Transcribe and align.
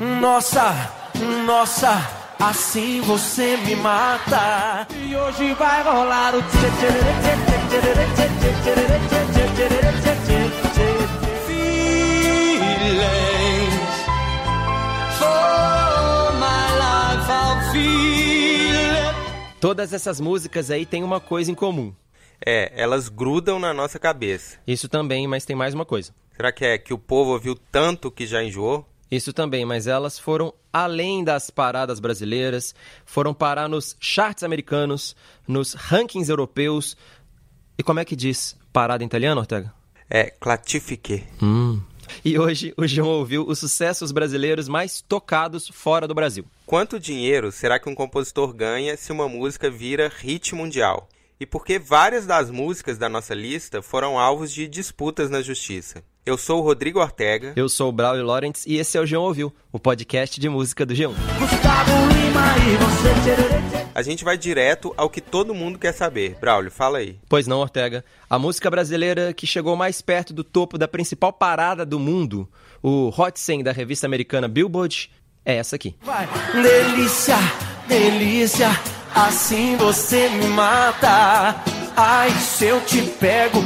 Nossa, 0.00 0.92
nossa, 1.44 2.34
assim 2.38 3.00
você 3.00 3.56
me 3.56 3.74
mata. 3.74 4.86
E 4.94 5.16
hoje 5.16 5.52
vai 5.54 5.82
rolar 5.82 6.34
o 6.36 6.42
Feelings 11.46 11.84
for 15.18 16.32
my 16.38 16.66
life, 16.78 17.28
I'll 17.28 17.72
feel 17.72 18.76
it. 19.08 19.14
Todas 19.60 19.92
essas 19.92 20.20
músicas 20.20 20.70
aí 20.70 20.86
têm 20.86 21.02
uma 21.02 21.18
coisa 21.18 21.50
em 21.50 21.54
comum. 21.54 21.92
É, 22.44 22.72
elas 22.76 23.08
grudam 23.08 23.58
na 23.58 23.74
nossa 23.74 23.98
cabeça. 23.98 24.58
Isso 24.66 24.88
também, 24.88 25.26
mas 25.26 25.44
tem 25.44 25.56
mais 25.56 25.74
uma 25.74 25.84
coisa. 25.84 26.14
Será 26.36 26.52
que 26.52 26.64
é 26.64 26.78
que 26.78 26.94
o 26.94 26.98
povo 26.98 27.32
ouviu 27.32 27.54
tanto 27.54 28.10
que 28.10 28.26
já 28.26 28.42
enjoou? 28.42 28.86
Isso 29.10 29.32
também, 29.32 29.64
mas 29.64 29.86
elas 29.86 30.18
foram 30.18 30.52
além 30.72 31.22
das 31.22 31.50
paradas 31.50 32.00
brasileiras, 32.00 32.74
foram 33.04 33.32
parar 33.32 33.68
nos 33.68 33.96
charts 34.00 34.42
americanos, 34.42 35.14
nos 35.46 35.74
rankings 35.74 36.30
europeus. 36.30 36.96
E 37.78 37.82
como 37.82 38.00
é 38.00 38.04
que 38.04 38.16
diz 38.16 38.56
parada 38.72 39.04
em 39.04 39.06
italiano, 39.06 39.40
Ortega? 39.40 39.72
É, 40.10 40.30
clatifique. 40.30 41.24
Hum. 41.42 41.80
E 42.24 42.38
hoje 42.38 42.74
o 42.76 42.86
João 42.86 43.08
ouviu 43.08 43.46
os 43.46 43.58
sucessos 43.58 44.12
brasileiros 44.12 44.68
mais 44.68 45.00
tocados 45.00 45.68
fora 45.68 46.06
do 46.06 46.14
Brasil. 46.14 46.44
Quanto 46.66 47.00
dinheiro 47.00 47.50
será 47.50 47.78
que 47.78 47.88
um 47.88 47.94
compositor 47.94 48.52
ganha 48.52 48.96
se 48.96 49.12
uma 49.12 49.28
música 49.28 49.70
vira 49.70 50.12
hit 50.18 50.54
mundial? 50.54 51.08
E 51.38 51.46
por 51.46 51.64
que 51.64 51.78
várias 51.78 52.26
das 52.26 52.50
músicas 52.50 52.96
da 52.98 53.08
nossa 53.08 53.34
lista 53.34 53.82
foram 53.82 54.18
alvos 54.18 54.52
de 54.52 54.68
disputas 54.68 55.30
na 55.30 55.42
justiça? 55.42 56.02
Eu 56.26 56.38
sou 56.38 56.60
o 56.60 56.62
Rodrigo 56.62 57.00
Ortega. 57.00 57.52
Eu 57.54 57.68
sou 57.68 57.90
o 57.90 57.92
Braulio 57.92 58.24
Lawrence 58.24 58.66
e 58.66 58.78
esse 58.78 58.96
é 58.96 59.00
o 59.00 59.04
João 59.04 59.24
Ouviu, 59.24 59.52
o 59.70 59.78
podcast 59.78 60.40
de 60.40 60.48
música 60.48 60.86
do 60.86 60.94
G1. 60.94 61.12
Gustavo 61.38 61.92
Lima 62.14 62.54
e 62.56 62.76
você. 62.78 63.84
A 63.94 64.00
gente 64.00 64.24
vai 64.24 64.38
direto 64.38 64.94
ao 64.96 65.10
que 65.10 65.20
todo 65.20 65.54
mundo 65.54 65.78
quer 65.78 65.92
saber. 65.92 66.38
Braulio, 66.40 66.70
fala 66.70 66.96
aí. 66.96 67.18
Pois 67.28 67.46
não, 67.46 67.60
Ortega. 67.60 68.02
A 68.28 68.38
música 68.38 68.70
brasileira 68.70 69.34
que 69.34 69.46
chegou 69.46 69.76
mais 69.76 70.00
perto 70.00 70.32
do 70.32 70.42
topo 70.42 70.78
da 70.78 70.88
principal 70.88 71.30
parada 71.30 71.84
do 71.84 72.00
mundo, 72.00 72.48
o 72.82 73.12
Hot 73.14 73.38
100 73.38 73.62
da 73.62 73.72
revista 73.72 74.06
americana 74.06 74.48
Billboard, 74.48 75.10
é 75.44 75.56
essa 75.56 75.76
aqui. 75.76 75.94
Vai. 76.00 76.26
Delícia, 76.54 77.36
delícia, 77.86 78.70
assim 79.14 79.76
você 79.76 80.30
me 80.30 80.48
mata. 80.48 81.73
Ai, 81.96 82.28
se 82.30 82.66
eu 82.66 82.84
te 82.84 83.00
pego. 83.20 83.60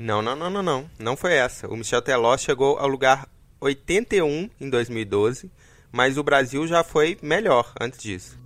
Não, 0.00 0.22
não, 0.22 0.34
não, 0.34 0.48
não, 0.48 0.62
não. 0.62 0.90
Não 0.98 1.14
foi 1.16 1.34
essa. 1.34 1.68
O 1.68 1.76
Michel 1.76 2.00
Teló 2.00 2.34
chegou 2.38 2.78
ao 2.78 2.88
lugar 2.88 3.28
81 3.60 4.48
em 4.58 4.70
2012, 4.70 5.50
mas 5.92 6.16
o 6.16 6.22
Brasil 6.22 6.66
já 6.66 6.82
foi 6.82 7.18
melhor 7.20 7.70
antes 7.78 8.02
disso. 8.02 8.38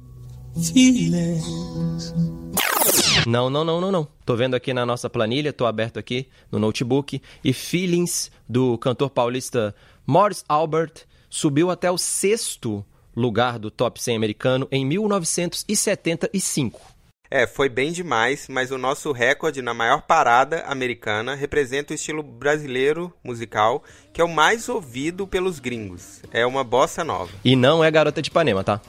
Não, 3.26 3.48
não, 3.48 3.64
não, 3.64 3.80
não, 3.80 3.92
não. 3.92 4.08
Tô 4.24 4.34
vendo 4.34 4.56
aqui 4.56 4.74
na 4.74 4.84
nossa 4.84 5.08
planilha, 5.08 5.52
tô 5.52 5.66
aberto 5.66 6.00
aqui 6.00 6.28
no 6.50 6.58
notebook, 6.58 7.22
e 7.44 7.52
Feelings, 7.52 8.32
do 8.48 8.76
cantor 8.78 9.10
paulista 9.10 9.72
Morris 10.04 10.44
Albert, 10.48 11.04
subiu 11.30 11.70
até 11.70 11.88
o 11.90 11.98
sexto 11.98 12.84
lugar 13.14 13.60
do 13.60 13.70
top 13.70 14.02
100 14.02 14.16
americano 14.16 14.66
em 14.70 14.84
1975. 14.84 16.95
É, 17.30 17.46
foi 17.46 17.68
bem 17.68 17.90
demais, 17.90 18.46
mas 18.48 18.70
o 18.70 18.78
nosso 18.78 19.10
recorde 19.10 19.60
na 19.60 19.74
maior 19.74 20.02
parada 20.02 20.62
americana 20.66 21.34
representa 21.34 21.92
o 21.92 21.96
estilo 21.96 22.22
brasileiro 22.22 23.12
musical, 23.22 23.82
que 24.12 24.20
é 24.20 24.24
o 24.24 24.28
mais 24.28 24.68
ouvido 24.68 25.26
pelos 25.26 25.58
gringos. 25.58 26.22
É 26.32 26.46
uma 26.46 26.62
bossa 26.62 27.02
nova. 27.02 27.32
E 27.44 27.56
não 27.56 27.82
é 27.82 27.90
Garota 27.90 28.22
de 28.22 28.28
Ipanema, 28.28 28.62
tá? 28.62 28.80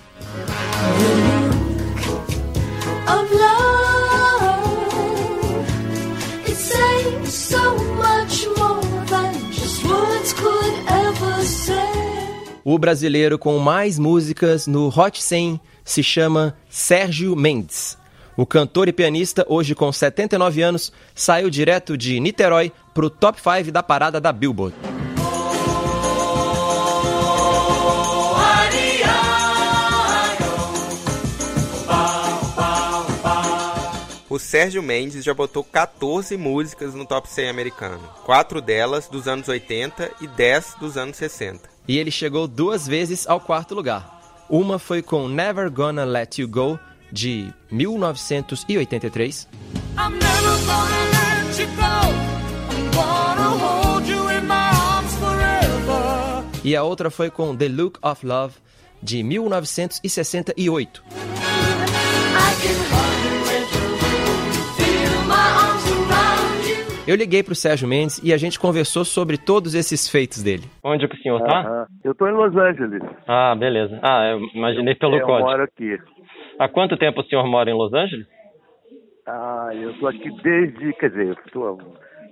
O 12.63 12.77
brasileiro 12.77 13.39
com 13.39 13.57
mais 13.59 13.97
músicas 13.97 14.67
no 14.67 14.89
Hot 14.89 15.23
100 15.23 15.59
se 15.85 16.03
chama 16.03 16.55
Sérgio 16.69 17.33
Mendes. 17.33 17.97
O 18.37 18.45
cantor 18.45 18.87
e 18.87 18.93
pianista, 18.93 19.43
hoje 19.49 19.73
com 19.73 19.91
79 19.91 20.61
anos, 20.61 20.93
saiu 21.15 21.49
direto 21.49 21.97
de 21.97 22.19
Niterói 22.19 22.71
pro 22.93 23.09
top 23.09 23.41
5 23.41 23.71
da 23.71 23.81
parada 23.81 24.21
da 24.21 24.31
Billboard. 24.31 24.75
O 34.29 34.37
Sérgio 34.37 34.83
Mendes 34.83 35.23
já 35.23 35.33
botou 35.33 35.63
14 35.63 36.37
músicas 36.37 36.93
no 36.93 37.07
top 37.07 37.27
100 37.27 37.49
americano, 37.49 38.03
quatro 38.23 38.61
delas 38.61 39.07
dos 39.07 39.27
anos 39.27 39.47
80 39.47 40.11
e 40.21 40.27
10 40.27 40.75
dos 40.79 40.95
anos 40.95 41.17
60. 41.17 41.67
E 41.87 41.97
ele 41.97 42.11
chegou 42.11 42.47
duas 42.47 42.85
vezes 42.85 43.25
ao 43.25 43.39
quarto 43.39 43.73
lugar. 43.73 44.45
Uma 44.47 44.77
foi 44.77 45.01
com 45.01 45.27
Never 45.27 45.71
Gonna 45.71 46.05
Let 46.05 46.37
You 46.37 46.47
Go, 46.47 46.77
de 47.11 47.51
1983. 47.71 49.47
I'm 49.97 50.13
never 50.13 50.57
gonna 50.65 51.03
let 51.11 51.59
you 51.59 51.67
go. 51.75 51.83
I'm 52.69 52.91
gonna 52.91 53.49
hold 53.57 54.07
you 54.07 54.29
in 54.29 54.45
my 54.47 54.69
arms 54.93 55.13
forever. 55.17 56.43
E 56.63 56.75
a 56.75 56.83
outra 56.83 57.09
foi 57.09 57.29
com 57.29 57.55
The 57.55 57.67
Look 57.69 57.99
of 58.01 58.25
Love, 58.25 58.55
de 59.01 59.23
1968. 59.23 61.01
I 61.07 62.53
can 62.61 62.77
hold 62.91 63.17
you 63.23 63.35
with 63.43 63.69
you, 63.73 63.87
feel 64.75 65.21
my 65.27 65.33
arms 65.35 65.85
around 65.91 66.67
you. 66.67 66.75
Eu 67.07 67.15
liguei 67.15 67.41
pro 67.41 67.55
Sérgio 67.55 67.87
Mendes 67.87 68.19
e 68.23 68.33
a 68.33 68.37
gente 68.37 68.59
conversou 68.59 69.05
sobre 69.05 69.37
todos 69.37 69.73
esses 69.73 70.09
feitos 70.09 70.43
dele. 70.43 70.63
Onde 70.83 71.07
que 71.07 71.15
o 71.15 71.21
senhor 71.21 71.39
tá? 71.41 71.61
Aham. 71.61 71.85
Eu 72.03 72.11
estou 72.11 72.27
em 72.27 72.33
Los 72.33 72.55
Angeles. 72.55 73.01
Ah, 73.27 73.55
beleza. 73.55 73.97
Ah, 74.03 74.25
eu 74.31 74.39
imaginei 74.53 74.93
pelo 74.95 75.15
eu 75.17 75.25
código. 75.25 75.47
moro 75.49 75.63
aqui. 75.63 75.97
Há 76.59 76.67
quanto 76.67 76.97
tempo 76.97 77.21
o 77.21 77.23
senhor 77.25 77.45
mora 77.47 77.69
em 77.69 77.73
Los 77.73 77.93
Angeles? 77.93 78.27
Ah, 79.27 79.69
eu 79.73 79.91
estou 79.91 80.07
aqui 80.07 80.29
desde, 80.41 80.93
quer 80.93 81.09
dizer, 81.09 81.27
eu 81.27 81.35
tô, 81.51 81.77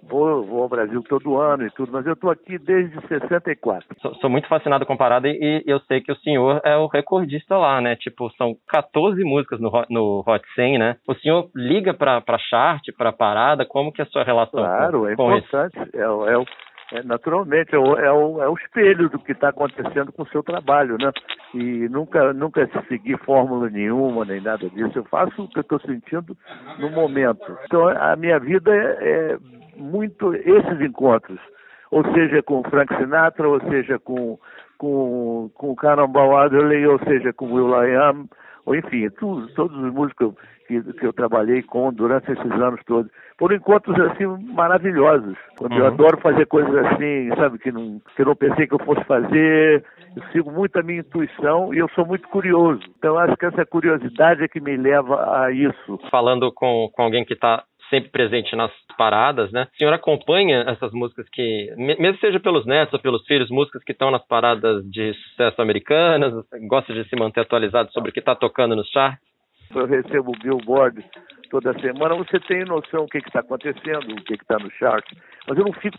vou, 0.03 0.46
vou 0.46 0.63
ao 0.63 0.69
Brasil 0.69 1.03
todo 1.03 1.38
ano 1.38 1.68
e 1.68 1.72
tudo, 1.72 1.91
mas 1.91 2.06
eu 2.06 2.13
estou 2.13 2.31
aqui 2.31 2.58
desde 2.58 2.96
64. 3.08 3.85
Sou, 4.02 4.16
sou 4.16 4.30
muito 4.30 4.47
fascinado 4.47 4.85
com 4.85 4.96
parada 4.96 5.28
e, 5.28 5.64
e 5.66 5.69
eu 5.69 5.80
sei 5.81 6.00
que 6.00 6.12
o 6.12 6.16
senhor 6.18 6.62
é 6.64 6.78
o 6.78 6.88
recordista 6.88 7.58
lá, 7.58 7.81
né? 7.81 7.97
Tipo, 7.97 8.31
são 8.38 8.56
14 8.69 9.22
músicas 9.25 9.59
no, 9.59 9.68
Hot- 9.68 9.88
no 9.91 10.24
Hot 10.25 10.44
100, 10.56 10.78
né? 10.80 10.96
O 11.06 11.14
senhor 11.16 11.50
liga 11.53 11.94
pra 11.94 12.24
chart, 12.50 12.81
pra 12.97 13.12
parada? 13.12 13.66
Como 13.66 13.91
que 13.91 14.02
é 14.02 14.06
a 14.06 14.08
sua 14.08 14.24
relação 14.24 14.62
Claro, 14.64 15.02
com, 15.02 15.09
é 15.09 15.16
com 15.18 15.35
isso? 15.35 15.46
importante. 15.47 15.78
É, 15.97 16.00
é, 16.00 16.38
o- 16.38 16.46
é 17.00 17.03
naturalmente, 17.03 17.73
é 17.75 17.78
o, 17.79 17.97
é, 17.97 18.11
o, 18.11 18.41
é 18.41 18.50
o 18.50 18.56
espelho 18.56 19.09
do 19.09 19.19
que 19.19 19.31
está 19.31 19.50
acontecendo 19.50 20.11
com 20.11 20.23
o 20.23 20.28
seu 20.28 20.41
trabalho, 20.44 20.97
né? 21.00 21.11
E 21.53 21.88
nunca, 21.89 22.33
nunca 22.33 22.69
seguir 22.88 23.17
fórmula 23.19 23.69
nenhuma, 23.69 24.25
nem 24.25 24.41
nada 24.41 24.69
disso. 24.69 25.00
Eu 25.00 25.05
faço 25.05 25.44
o 25.44 25.47
que 25.47 25.59
eu 25.59 25.61
estou 25.61 25.79
sentindo 25.81 26.35
no 26.79 26.89
momento. 26.89 27.57
Então, 27.66 27.88
a 27.88 28.16
minha 28.16 28.39
vida 28.39 28.75
é, 28.75 28.88
é 29.34 29.38
muito 29.78 30.34
esses 30.34 30.81
encontros. 30.81 31.39
Ou 31.91 32.03
seja, 32.13 32.41
com 32.44 32.63
Frank 32.63 32.94
Sinatra, 32.97 33.47
ou 33.47 33.59
seja, 33.69 33.97
com, 34.00 34.38
com, 34.78 35.50
com 35.53 35.75
Cannonball 35.75 36.38
Adderley, 36.38 36.85
ou 36.88 37.00
seja, 37.00 37.31
com 37.31 37.45
o 37.45 37.53
Will.i.am, 37.53 38.28
ou 38.66 38.75
enfim, 38.75 39.09
tu- 39.11 39.47
todos 39.55 39.78
os 39.78 39.94
músicos 39.94 40.34
que, 40.68 40.81
que 40.94 41.06
eu 41.06 41.14
trabalhei 41.14 41.62
com 41.64 41.92
durante 41.94 42.31
esses 42.31 42.52
anos 42.52 42.80
todos. 42.86 43.12
Foram 43.38 43.56
encontros 43.56 44.00
assim 44.00 44.26
maravilhosos. 44.53 45.38
Quando 45.58 45.74
eu 45.78 45.81
Uhum. 45.81 45.88
adoro 45.88 46.18
fazer 46.22 46.46
coisas 46.48 46.74
assim, 46.88 47.30
sabe, 47.36 47.58
que 47.59 47.72
não, 47.72 48.00
que 48.16 48.22
eu 48.22 48.26
não 48.26 48.36
pensei 48.36 48.68
que 48.68 48.74
eu 48.74 48.80
fosse 48.86 49.03
fazer. 49.06 49.84
Eu 50.16 50.24
sigo 50.31 50.52
muito 50.52 50.78
a 50.80 50.84
minha 50.84 51.00
intuição 51.02 51.73
e 51.73 51.78
eu 51.78 51.90
sou 51.90 52.06
muito 52.06 52.28
curioso. 52.29 52.82
Então 52.97 53.17
acho 53.17 53.35
que 53.38 53.46
essa 53.46 53.66
curiosidade 53.66 54.44
é 54.44 54.47
que 54.47 54.59
me 54.62 54.76
leva 54.78 55.44
a 55.44 55.52
isso. 55.52 56.00
Falando 56.09 56.52
com, 56.52 56.90
com 56.94 57.02
alguém 57.03 57.26
que 57.26 57.34
está 57.34 57.64
sempre 57.90 58.09
presente 58.09 58.56
nas 58.56 58.72
paradas, 58.97 59.52
né? 59.52 59.68
O 59.73 59.78
senhor 59.78 59.94
acompanha 59.94 60.61
essas 60.68 60.91
músicas 60.91 61.28
que, 61.29 61.72
me- 61.78 61.96
mesmo 62.00 62.18
seja 62.20 62.40
pelos 62.40 62.66
netos 62.66 62.94
ou 62.94 63.00
pelos 63.00 63.23
filhos, 63.28 63.52
músicas 63.52 63.84
que 63.84 63.91
estão 63.91 64.09
nas 64.09 64.26
paradas 64.26 64.84
de 64.90 65.14
sucesso 65.14 65.61
americanas, 65.61 66.34
gosta 66.68 66.91
de 66.94 67.08
se 67.08 67.16
manter 67.16 67.41
atualizado 67.41 67.91
sobre 67.91 68.09
o 68.09 68.14
que 68.14 68.20
está 68.20 68.34
tocando 68.35 68.76
nos 68.76 68.90
charts? 68.90 69.20
Eu 69.79 69.85
recebo 69.85 70.31
o 70.31 70.39
Billboard 70.39 71.03
toda 71.49 71.77
semana, 71.79 72.16
você 72.16 72.39
tem 72.39 72.66
noção 72.66 73.05
do 73.05 73.07
que 73.09 73.17
está 73.19 73.39
acontecendo, 73.39 74.11
o 74.11 74.23
que 74.23 74.33
está 74.33 74.57
no 74.59 74.69
chart. 74.72 75.05
Mas 75.47 75.57
eu 75.57 75.66
não 75.66 75.73
fico, 75.73 75.97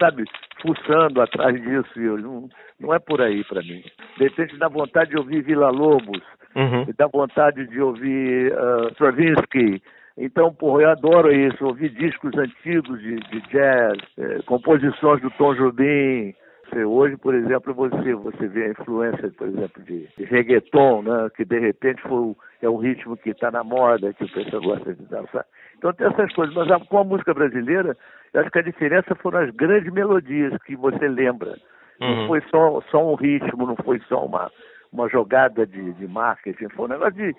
sabe, 0.00 0.24
fuçando 0.60 1.20
atrás 1.20 1.54
disso. 1.60 2.00
Eu, 2.00 2.18
não, 2.18 2.48
não 2.80 2.94
é 2.94 2.98
por 2.98 3.20
aí 3.20 3.44
para 3.44 3.62
mim. 3.62 3.82
De 4.18 4.24
repente 4.24 4.56
dá 4.58 4.68
vontade 4.68 5.10
de 5.10 5.18
ouvir 5.18 5.42
Vila 5.42 5.70
Lobos, 5.70 6.22
Uhum. 6.56 6.86
dá 6.96 7.06
vontade 7.06 7.66
de 7.66 7.78
ouvir 7.82 8.50
uh, 8.54 8.88
Stravinsky. 8.92 9.82
Então, 10.16 10.54
porra, 10.54 10.84
eu 10.84 10.90
adoro 10.90 11.30
isso, 11.30 11.62
ouvir 11.66 11.90
discos 11.90 12.34
antigos 12.38 12.98
de, 13.00 13.16
de 13.16 13.40
jazz, 13.50 13.98
eh, 14.16 14.38
composições 14.46 15.20
do 15.20 15.30
Tom 15.32 15.54
Jobim, 15.54 16.34
hoje, 16.74 17.16
por 17.16 17.34
exemplo, 17.34 17.72
você, 17.74 18.14
você 18.14 18.46
vê 18.48 18.64
a 18.64 18.70
influência, 18.70 19.30
por 19.36 19.48
exemplo, 19.48 19.82
de, 19.84 20.08
de 20.16 20.24
reggaeton, 20.24 21.02
né? 21.02 21.28
que 21.36 21.44
de 21.44 21.58
repente 21.58 22.00
foi, 22.02 22.34
é 22.62 22.68
um 22.68 22.76
ritmo 22.78 23.16
que 23.16 23.30
está 23.30 23.50
na 23.50 23.62
moda, 23.62 24.12
que 24.14 24.24
o 24.24 24.32
pessoal 24.32 24.62
gosta 24.62 24.94
de 24.94 25.02
dançar. 25.04 25.44
Então 25.78 25.92
tem 25.92 26.06
essas 26.06 26.32
coisas. 26.34 26.54
Mas 26.54 26.70
a- 26.70 26.80
com 26.80 26.98
a 26.98 27.04
música 27.04 27.32
brasileira, 27.34 27.96
eu 28.32 28.40
acho 28.40 28.50
que 28.50 28.58
a 28.58 28.62
diferença 28.62 29.14
foram 29.16 29.40
as 29.40 29.50
grandes 29.54 29.92
melodias 29.92 30.52
que 30.64 30.74
você 30.76 31.06
lembra. 31.08 31.56
Não 32.00 32.08
Uhum. 32.22 32.26
foi 32.26 32.42
só, 32.50 32.80
só 32.90 33.12
um 33.12 33.14
ritmo, 33.14 33.66
não 33.66 33.76
foi 33.76 34.00
só 34.08 34.24
uma, 34.26 34.50
uma 34.92 35.08
jogada 35.08 35.66
de, 35.66 35.92
de 35.94 36.06
marketing, 36.06 36.68
foi 36.70 36.86
um 36.86 36.88
negócio 36.88 37.14
de 37.14 37.34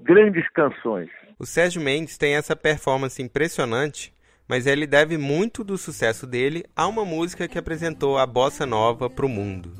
grandes 0.00 0.48
canções. 0.50 1.08
O 1.38 1.44
Sérgio 1.46 1.80
Mendes 1.82 2.16
tem 2.18 2.34
essa 2.34 2.56
performance 2.56 3.22
impressionante, 3.22 4.12
mas 4.52 4.66
ele 4.66 4.86
deve 4.86 5.16
muito 5.16 5.64
do 5.64 5.78
sucesso 5.78 6.26
dele 6.26 6.62
a 6.76 6.86
uma 6.86 7.06
música 7.06 7.48
que 7.48 7.56
apresentou 7.56 8.18
a 8.18 8.26
bossa 8.26 8.66
nova 8.66 9.08
para 9.08 9.24
o 9.24 9.28
mundo. 9.30 9.72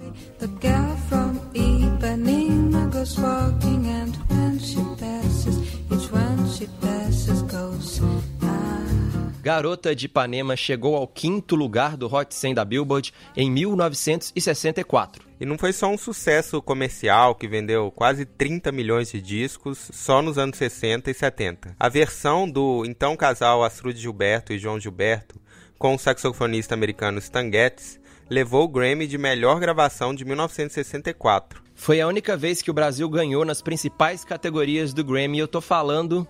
Garota 9.43 9.93
de 9.93 10.07
Ipanema 10.07 10.55
chegou 10.55 10.95
ao 10.95 11.09
quinto 11.09 11.57
lugar 11.57 11.97
do 11.97 12.07
Hot 12.07 12.33
100 12.33 12.55
da 12.55 12.65
Billboard 12.65 13.13
em 13.37 13.51
1964. 13.51 15.25
E 15.41 15.45
não 15.45 15.59
foi 15.59 15.73
só 15.73 15.89
um 15.89 15.99
sucesso 15.99 16.63
comercial 16.63 17.35
que 17.35 17.49
vendeu 17.49 17.91
quase 17.91 18.25
30 18.25 18.71
milhões 18.71 19.11
de 19.11 19.21
discos 19.21 19.91
só 19.93 20.23
nos 20.23 20.39
anos 20.39 20.57
60 20.57 21.11
e 21.11 21.15
70. 21.15 21.75
A 21.77 21.89
versão 21.89 22.49
do 22.49 22.85
então 22.87 23.17
casal 23.17 23.65
Astrude 23.65 24.01
Gilberto 24.01 24.53
e 24.53 24.61
João 24.61 24.79
Gilberto, 24.79 25.41
com 25.77 25.97
o 25.97 25.99
saxofonista 25.99 26.75
americano 26.75 27.19
Stan 27.19 27.51
Getz, 27.51 27.99
levou 28.31 28.63
o 28.63 28.69
Grammy 28.69 29.09
de 29.09 29.19
melhor 29.19 29.59
gravação 29.59 30.15
de 30.15 30.25
1964. 30.25 31.61
Foi 31.75 32.01
a 32.01 32.07
única 32.07 32.37
vez 32.37 32.63
que 32.63 32.71
o 32.71 32.75
Brasil 32.75 33.09
ganhou 33.09 33.45
nas 33.45 33.61
principais 33.61 34.25
categorias 34.25 34.95
do 34.95 35.03
Grammy. 35.03 35.41
Eu 35.41 35.49
tô 35.49 35.61
falando 35.61 36.29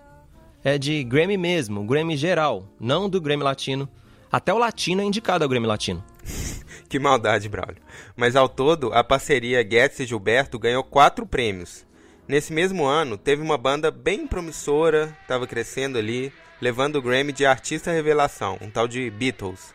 é 0.63 0.77
de 0.77 1.03
Grammy 1.03 1.37
mesmo, 1.37 1.83
Grammy 1.83 2.15
geral, 2.15 2.65
não 2.79 3.09
do 3.09 3.19
Grammy 3.19 3.43
Latino. 3.43 3.89
Até 4.31 4.53
o 4.53 4.57
Latino 4.57 5.01
é 5.01 5.05
indicado 5.05 5.43
ao 5.43 5.49
Grammy 5.49 5.67
Latino. 5.67 6.03
Que 6.89 6.99
maldade, 6.99 7.49
Braulio. 7.49 7.81
Mas 8.15 8.35
ao 8.35 8.47
todo, 8.47 8.93
a 8.93 9.03
parceria 9.03 9.67
Getz 9.67 9.99
e 9.99 10.05
Gilberto 10.05 10.59
ganhou 10.59 10.83
quatro 10.83 11.25
prêmios. 11.25 11.83
Nesse 12.27 12.53
mesmo 12.53 12.85
ano, 12.85 13.17
teve 13.17 13.41
uma 13.41 13.57
banda 13.57 13.89
bem 13.89 14.27
promissora, 14.27 15.17
estava 15.23 15.47
crescendo 15.47 15.97
ali, 15.97 16.31
levando 16.61 16.97
o 16.97 17.01
Grammy 17.01 17.33
de 17.33 17.47
Artista 17.47 17.91
Revelação, 17.91 18.59
um 18.61 18.69
tal 18.69 18.87
de 18.87 19.09
Beatles. 19.09 19.73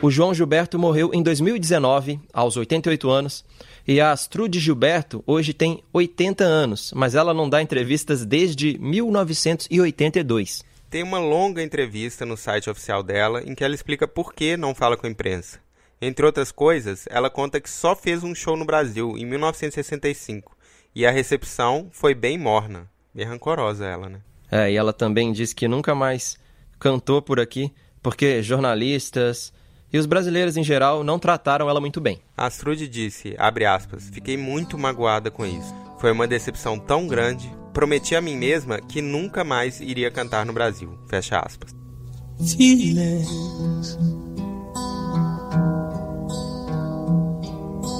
O 0.00 0.10
João 0.10 0.32
Gilberto 0.32 0.78
morreu 0.78 1.10
em 1.12 1.20
2019, 1.20 2.20
aos 2.32 2.56
88 2.56 3.10
anos, 3.10 3.44
e 3.86 4.00
a 4.00 4.10
Astrude 4.10 4.58
Gilberto 4.58 5.22
hoje 5.26 5.54
tem 5.54 5.82
80 5.92 6.42
anos, 6.42 6.92
mas 6.94 7.14
ela 7.14 7.32
não 7.32 7.48
dá 7.48 7.62
entrevistas 7.62 8.24
desde 8.24 8.76
1982. 8.80 10.64
Tem 10.90 11.02
uma 11.02 11.18
longa 11.18 11.62
entrevista 11.62 12.26
no 12.26 12.36
site 12.36 12.68
oficial 12.68 13.02
dela 13.02 13.42
em 13.44 13.54
que 13.54 13.62
ela 13.62 13.74
explica 13.74 14.08
por 14.08 14.34
que 14.34 14.56
não 14.56 14.74
fala 14.74 14.96
com 14.96 15.06
a 15.06 15.10
imprensa. 15.10 15.60
Entre 16.00 16.26
outras 16.26 16.50
coisas, 16.50 17.06
ela 17.08 17.30
conta 17.30 17.60
que 17.60 17.70
só 17.70 17.94
fez 17.94 18.24
um 18.24 18.34
show 18.34 18.56
no 18.56 18.64
Brasil 18.64 19.16
em 19.16 19.24
1965 19.24 20.56
e 20.94 21.06
a 21.06 21.10
recepção 21.10 21.88
foi 21.92 22.14
bem 22.14 22.36
morna. 22.36 22.90
Bem 23.14 23.24
rancorosa 23.24 23.86
ela, 23.86 24.08
né? 24.08 24.20
É, 24.50 24.70
e 24.70 24.76
ela 24.76 24.92
também 24.92 25.32
diz 25.32 25.52
que 25.52 25.68
nunca 25.68 25.94
mais 25.94 26.36
cantou 26.78 27.22
por 27.22 27.38
aqui 27.40 27.72
porque 28.02 28.42
jornalistas 28.42 29.52
e 29.92 29.98
os 29.98 30.06
brasileiros 30.06 30.56
em 30.56 30.64
geral 30.64 31.04
não 31.04 31.18
trataram 31.18 31.68
ela 31.68 31.80
muito 31.80 32.00
bem. 32.00 32.20
Astrude 32.36 32.88
disse, 32.88 33.34
abre 33.38 33.64
aspas, 33.64 34.08
fiquei 34.10 34.36
muito 34.36 34.76
magoada 34.78 35.30
com 35.30 35.46
isso. 35.46 35.74
Foi 35.98 36.12
uma 36.12 36.26
decepção 36.26 36.78
tão 36.78 37.06
grande. 37.06 37.50
Prometi 37.72 38.14
a 38.14 38.20
mim 38.20 38.36
mesma 38.36 38.80
que 38.80 39.00
nunca 39.00 39.44
mais 39.44 39.80
iria 39.80 40.10
cantar 40.10 40.44
no 40.44 40.52
Brasil. 40.52 40.98
Fecha 41.08 41.38
aspas. 41.38 41.74
feelings. 42.56 43.98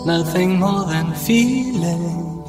Nothing 0.05 0.59
more 0.59 0.87
than 0.87 1.15
feeling. 1.15 2.45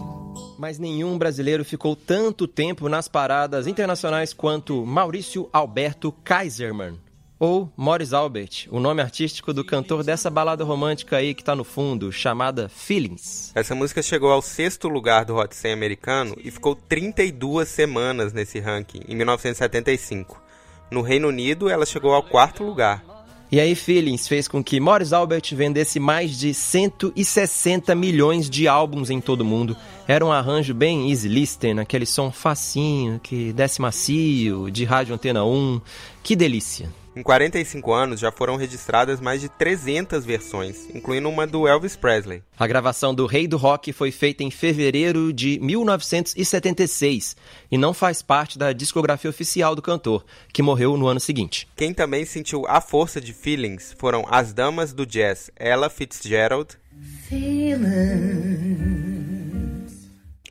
Mas 0.57 0.79
nenhum 0.79 1.17
brasileiro 1.17 1.63
ficou 1.63 1.95
tanto 1.95 2.47
tempo 2.47 2.89
nas 2.89 3.07
paradas 3.07 3.67
internacionais 3.67 4.33
quanto 4.33 4.85
Maurício 4.85 5.49
Alberto 5.53 6.11
Kaiserman. 6.23 6.99
Ou 7.39 7.71
Morris 7.77 8.13
Albert, 8.13 8.67
o 8.71 8.79
nome 8.79 8.99
artístico 8.99 9.53
do 9.53 9.63
cantor 9.63 10.03
dessa 10.03 10.27
balada 10.27 10.63
romântica 10.63 11.17
aí 11.17 11.35
que 11.35 11.43
tá 11.43 11.55
no 11.55 11.63
fundo, 11.63 12.11
chamada 12.11 12.67
Feelings. 12.67 13.51
Essa 13.53 13.75
música 13.75 14.01
chegou 14.01 14.31
ao 14.31 14.41
sexto 14.41 14.87
lugar 14.87 15.23
do 15.23 15.35
Hot 15.35 15.55
100 15.55 15.71
americano 15.71 16.35
e 16.43 16.49
ficou 16.49 16.75
32 16.75 17.67
semanas 17.67 18.33
nesse 18.33 18.59
ranking, 18.59 19.01
em 19.07 19.15
1975. 19.15 20.41
No 20.89 21.01
Reino 21.01 21.27
Unido, 21.27 21.69
ela 21.69 21.85
chegou 21.85 22.13
ao 22.13 22.23
quarto 22.23 22.63
lugar. 22.63 23.03
E 23.51 23.59
aí 23.59 23.75
Feelings 23.75 24.27
fez 24.27 24.47
com 24.47 24.63
que 24.63 24.79
Morris 24.79 25.13
Albert 25.13 25.43
vendesse 25.53 25.99
mais 25.99 26.37
de 26.37 26.53
160 26.53 27.93
milhões 27.93 28.49
de 28.49 28.67
álbuns 28.67 29.09
em 29.09 29.21
todo 29.21 29.41
o 29.41 29.45
mundo. 29.45 29.77
Era 30.07 30.25
um 30.25 30.31
arranjo 30.31 30.73
bem 30.73 31.11
easy 31.11 31.29
listening, 31.29 31.79
aquele 31.79 32.05
som 32.05 32.31
facinho, 32.31 33.21
que 33.21 33.53
desce 33.53 33.79
macio, 33.79 34.71
de 34.71 34.83
rádio 34.83 35.13
antena 35.13 35.45
1. 35.45 35.79
Que 36.23 36.35
delícia. 36.35 36.89
Em 37.17 37.23
45 37.23 37.91
anos, 37.91 38.19
já 38.19 38.31
foram 38.31 38.57
registradas 38.57 39.19
mais 39.19 39.41
de 39.41 39.49
300 39.49 40.23
versões, 40.23 40.87
incluindo 40.93 41.27
uma 41.27 41.47
do 41.47 41.67
Elvis 41.67 41.95
Presley. 41.95 42.43
A 42.59 42.67
gravação 42.67 43.11
do 43.11 43.25
Rei 43.25 43.47
do 43.47 43.57
Rock 43.57 43.91
foi 43.91 44.11
feita 44.11 44.43
em 44.43 44.51
fevereiro 44.51 45.33
de 45.33 45.59
1976 45.59 47.35
e 47.71 47.77
não 47.77 47.91
faz 47.91 48.21
parte 48.21 48.59
da 48.59 48.71
discografia 48.71 49.31
oficial 49.31 49.75
do 49.75 49.81
cantor, 49.81 50.23
que 50.53 50.61
morreu 50.61 50.95
no 50.95 51.07
ano 51.07 51.19
seguinte. 51.19 51.67
Quem 51.75 51.91
também 51.91 52.23
sentiu 52.23 52.67
a 52.67 52.79
força 52.79 53.19
de 53.19 53.33
Feelings 53.33 53.95
foram 53.97 54.23
as 54.29 54.53
damas 54.53 54.93
do 54.93 55.03
jazz 55.03 55.49
Ella 55.55 55.89
Fitzgerald 55.89 56.77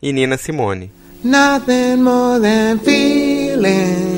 e 0.02 0.12
Nina 0.12 0.36
Simone. 0.36 0.90
Nothing 1.22 2.02
more 2.02 2.40
than 2.40 2.80
feeling. 2.80 4.15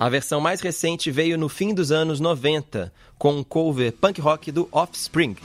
A 0.00 0.08
versão 0.08 0.40
mais 0.40 0.60
recente 0.60 1.10
veio 1.10 1.36
no 1.36 1.48
fim 1.48 1.74
dos 1.74 1.90
anos 1.90 2.20
90, 2.20 2.92
com 3.18 3.32
um 3.32 3.42
cover 3.42 3.92
punk 3.92 4.20
rock 4.20 4.52
do 4.52 4.68
Offspring. 4.70 5.36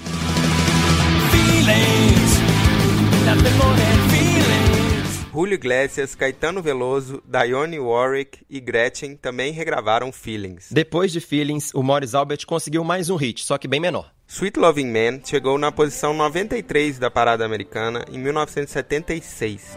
Julio 5.34 5.56
Iglesias, 5.56 6.14
Caetano 6.14 6.62
Veloso, 6.62 7.24
Dionne 7.26 7.80
Warwick 7.80 8.42
e 8.48 8.60
Gretchen 8.60 9.16
também 9.16 9.52
regravaram 9.52 10.12
Feelings. 10.12 10.68
Depois 10.70 11.12
de 11.12 11.20
Feelings, 11.20 11.74
o 11.74 11.82
Morris 11.82 12.14
Albert 12.14 12.46
conseguiu 12.46 12.84
mais 12.84 13.10
um 13.10 13.16
hit, 13.16 13.44
só 13.44 13.58
que 13.58 13.68
bem 13.68 13.80
menor. 13.80 14.12
Sweet 14.28 14.60
Loving 14.60 14.92
Man 14.92 15.20
chegou 15.26 15.58
na 15.58 15.72
posição 15.72 16.14
93 16.14 17.00
da 17.00 17.10
parada 17.10 17.44
americana 17.44 18.06
em 18.12 18.20
1976. 18.20 19.76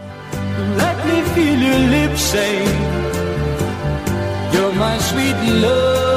Let 0.77 1.07
me 1.07 1.23
feel 1.35 1.63
your 1.63 1.79
lips 1.91 2.21
say, 2.21 2.65
my 4.77 4.99
sweet 4.99 5.37
loving. 5.63 6.17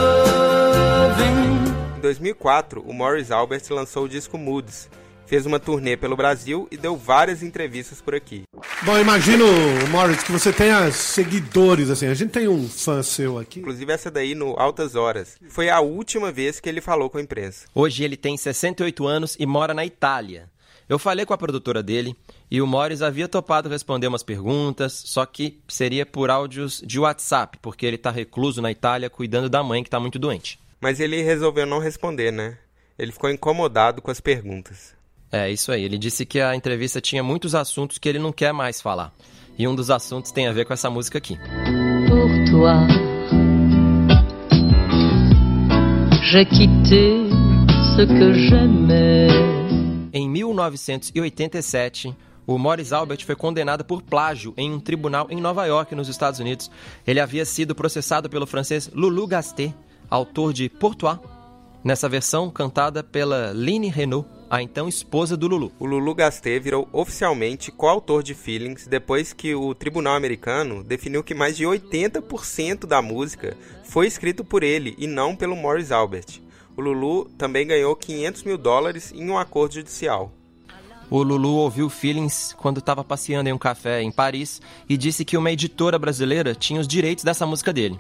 Em 1.98 2.02
2004, 2.02 2.82
o 2.86 2.94
Morris 2.94 3.32
Albert 3.32 3.64
lançou 3.70 4.04
o 4.04 4.10
disco 4.10 4.38
Moods, 4.38 4.90
fez 5.26 5.46
uma 5.46 5.60
turnê 5.60 5.96
pelo 5.96 6.16
Brasil 6.16 6.68
e 6.70 6.78
deu 6.78 6.98
várias 6.98 7.42
entrevistas 7.42 8.02
por 8.02 8.14
aqui. 8.14 8.44
Bom, 8.84 8.98
imagino, 8.98 9.46
Morris, 9.90 10.24
que 10.24 10.32
você 10.32 10.52
tenha 10.52 10.92
seguidores, 10.92 11.90
assim. 11.90 12.08
A 12.08 12.14
gente 12.14 12.32
tem 12.32 12.48
um 12.48 12.68
fã 12.68 13.02
seu 13.02 13.38
aqui. 13.38 13.60
Inclusive 13.60 13.92
essa 13.94 14.12
daí 14.12 14.36
no 14.36 14.60
Altas 14.60 14.96
Horas. 14.96 15.38
Foi 15.50 15.70
a 15.70 15.80
última 15.80 16.32
vez 16.32 16.60
que 16.60 16.68
ele 16.68 16.82
falou 16.82 17.10
com 17.10 17.18
a 17.18 17.22
imprensa. 17.22 17.66
Hoje 17.74 18.04
ele 18.04 18.18
tem 18.18 18.36
68 18.38 19.08
anos 19.08 19.38
e 19.40 19.46
mora 19.46 19.74
na 19.74 19.86
Itália. 19.86 20.50
Eu 20.90 20.98
falei 20.98 21.26
com 21.26 21.34
a 21.34 21.38
produtora 21.38 21.84
dele 21.84 22.16
e 22.52 22.62
o 22.62 22.68
Morris 22.68 23.02
havia 23.04 23.28
topado 23.28 23.70
responder 23.70 24.08
umas 24.08 24.24
perguntas, 24.24 25.04
só 25.06 25.26
que 25.26 25.60
seria 25.68 26.06
por 26.06 26.32
áudios 26.32 26.82
de 26.84 27.00
WhatsApp, 27.00 27.60
porque 27.62 27.86
ele 27.86 27.96
está 27.96 28.10
recluso 28.10 28.60
na 28.62 28.72
Itália 28.72 29.10
cuidando 29.10 29.50
da 29.50 29.62
mãe 29.62 29.84
que 29.84 29.88
está 29.88 30.00
muito 30.00 30.18
doente. 30.18 30.60
Mas 30.82 31.00
ele 31.00 31.22
resolveu 31.22 31.66
não 31.66 31.78
responder, 31.78 32.32
né? 32.32 32.58
Ele 32.98 33.12
ficou 33.12 33.30
incomodado 33.30 34.02
com 34.02 34.10
as 34.10 34.20
perguntas. 34.20 34.96
É, 35.32 35.52
isso 35.52 35.72
aí. 35.72 35.84
Ele 35.84 35.98
disse 35.98 36.26
que 36.26 36.40
a 36.40 36.56
entrevista 36.56 37.00
tinha 37.00 37.22
muitos 37.22 37.54
assuntos 37.54 38.00
que 38.00 38.10
ele 38.10 38.18
não 38.18 38.32
quer 38.32 38.52
mais 38.52 38.82
falar. 38.82 39.14
E 39.58 39.68
um 39.68 39.76
dos 39.76 39.92
assuntos 39.92 40.32
tem 40.32 40.48
a 40.48 40.52
ver 40.52 40.66
com 40.66 40.74
essa 40.74 40.90
música 40.90 41.18
aqui. 41.18 41.38
Pour 42.08 42.30
toi, 42.50 42.88
j'ai 46.32 46.46
quitté 46.46 47.30
ce 47.96 48.08
que 48.08 48.34
j'aimais. 48.34 49.32
Em 50.12 50.28
1987, 50.28 52.16
o 52.50 52.58
Morris 52.58 52.92
Albert 52.92 53.24
foi 53.28 53.36
condenado 53.36 53.86
por 53.86 54.02
plágio 54.02 54.56
em 54.58 54.74
um 54.74 54.80
tribunal 54.80 55.28
em 55.30 55.40
Nova 55.40 55.68
York, 55.68 55.94
nos 55.94 56.10
Estados 56.10 56.40
Unidos. 56.40 56.72
Ele 57.06 57.20
havia 57.20 57.46
sido 57.46 57.76
processado 57.76 58.28
pelo 58.28 58.48
francês 58.48 58.90
Lulu 58.92 59.28
Gastet, 59.28 59.72
autor 60.10 60.52
de 60.52 60.68
Pourtois, 60.68 61.20
nessa 61.84 62.10
versão 62.10 62.50
cantada 62.50 63.04
pela 63.04 63.54
Line 63.54 63.88
Renault, 63.90 64.28
a 64.50 64.64
então 64.64 64.90
esposa 64.90 65.38
do 65.38 65.48
Lulu. 65.48 65.72
O 65.78 65.86
Lulu 65.86 66.16
Gastet 66.16 66.60
virou 66.60 66.90
oficialmente 66.92 67.72
coautor 67.72 68.24
de 68.24 68.34
Feelings 68.34 68.88
depois 68.88 69.32
que 69.32 69.54
o 69.54 69.76
tribunal 69.76 70.16
americano 70.16 70.84
definiu 70.84 71.24
que 71.24 71.36
mais 71.36 71.56
de 71.56 71.66
80% 71.66 72.88
da 72.88 73.00
música 73.00 73.56
foi 73.84 74.08
escrito 74.08 74.44
por 74.44 74.64
ele 74.64 74.96
e 74.98 75.06
não 75.06 75.36
pelo 75.36 75.56
Morris 75.56 75.92
Albert. 75.92 76.42
O 76.76 76.82
Lulu 76.82 77.26
também 77.38 77.68
ganhou 77.68 77.96
500 77.96 78.42
mil 78.42 78.58
dólares 78.58 79.14
em 79.14 79.30
um 79.30 79.38
acordo 79.38 79.76
judicial. 79.76 80.34
O 81.10 81.24
Lulu 81.24 81.56
ouviu 81.56 81.90
Feelings 81.90 82.54
quando 82.58 82.78
estava 82.78 83.04
passeando 83.04 83.50
em 83.50 83.54
um 83.54 83.58
café 83.58 84.02
em 84.02 84.12
Paris 84.12 84.62
e 84.88 84.96
disse 84.96 85.26
que 85.26 85.38
uma 85.38 85.52
editora 85.52 85.98
brasileira 85.98 86.54
tinha 86.54 86.80
os 86.80 86.88
direitos 86.88 87.24
dessa 87.24 87.48
música 87.48 87.74
dele. 87.74 88.00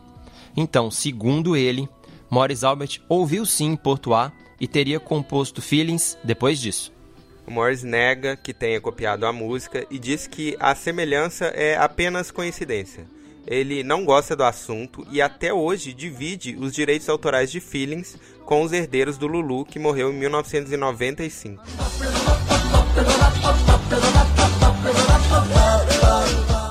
Então, 0.56 0.92
segundo 0.92 1.56
ele, 1.56 1.89
Morris 2.30 2.63
Albert 2.63 3.01
ouviu 3.10 3.46
sim 3.46 3.75
Portois 3.75 4.32
e 4.60 4.68
teria 4.68 5.00
composto 5.00 5.62
Feelings 5.62 6.18
depois 6.24 6.60
disso. 6.60 6.94
O 7.48 7.51
Morris 7.51 7.82
nega 7.82 8.38
que 8.38 8.54
tenha 8.54 8.80
copiado 8.80 9.25
a 9.25 9.34
música 9.34 9.88
e 9.89 9.98
diz 9.98 10.28
que 10.28 10.56
a 10.60 10.75
semelhança 10.75 11.46
é 11.46 11.75
apenas 11.75 12.30
coincidência. 12.30 13.08
Ele 13.48 13.84
não 13.84 14.06
gosta 14.06 14.36
do 14.36 14.44
assunto 14.44 15.04
e 15.12 15.20
até 15.20 15.51
hoje 15.51 15.94
divide 15.94 16.56
os 16.60 16.72
direitos 16.72 17.10
autorais 17.10 17.51
de 17.51 17.60
Feelings 17.60 18.20
com 18.46 18.62
os 18.62 18.72
herdeiros 18.72 19.18
do 19.18 19.25
Lulu, 19.25 19.66
que 19.66 19.80
morreu 19.80 20.12
em 20.12 20.16
1995. 20.16 21.63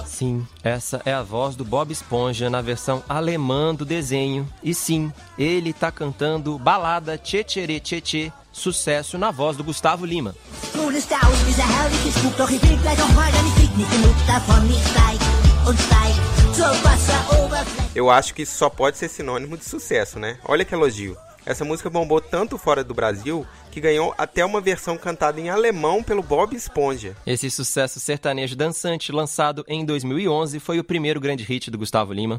Sim, 0.06 0.46
essa 0.64 1.00
é 1.04 1.12
a 1.12 1.22
voz 1.22 1.54
do 1.54 1.64
Bob 1.64 1.92
Esponja 1.92 2.50
na 2.50 2.60
versão 2.60 3.04
alemã 3.08 3.72
do 3.74 3.84
desenho. 3.84 4.48
E 4.62 4.74
sim, 4.74 5.12
ele 5.38 5.72
tá 5.72 5.92
cantando 5.92 6.58
Balada 6.58 7.16
Tchê 7.16 7.44
Tchê 7.44 8.00
Tchê 8.00 8.32
sucesso 8.52 9.16
na 9.16 9.30
voz 9.30 9.56
do 9.56 9.62
Gustavo 9.62 10.04
Lima. 10.04 10.34
Eu 17.94 18.10
acho 18.10 18.34
que 18.34 18.42
isso 18.42 18.56
só 18.58 18.68
pode 18.68 18.98
ser 18.98 19.08
sinônimo 19.08 19.56
de 19.56 19.64
sucesso, 19.64 20.18
né? 20.18 20.38
Olha 20.44 20.64
que 20.64 20.74
elogio. 20.74 21.16
Essa 21.48 21.64
música 21.64 21.88
bombou 21.88 22.20
tanto 22.20 22.58
fora 22.58 22.84
do 22.84 22.92
Brasil 22.92 23.46
que 23.70 23.80
ganhou 23.80 24.14
até 24.18 24.44
uma 24.44 24.60
versão 24.60 24.98
cantada 24.98 25.40
em 25.40 25.48
alemão 25.48 26.02
pelo 26.02 26.22
Bob 26.22 26.54
Esponja. 26.54 27.16
Esse 27.26 27.50
sucesso 27.50 27.98
sertanejo 27.98 28.54
dançante, 28.54 29.10
lançado 29.10 29.64
em 29.66 29.82
2011, 29.82 30.60
foi 30.60 30.78
o 30.78 30.84
primeiro 30.84 31.18
grande 31.18 31.44
hit 31.44 31.70
do 31.70 31.78
Gustavo 31.78 32.12
Lima. 32.12 32.38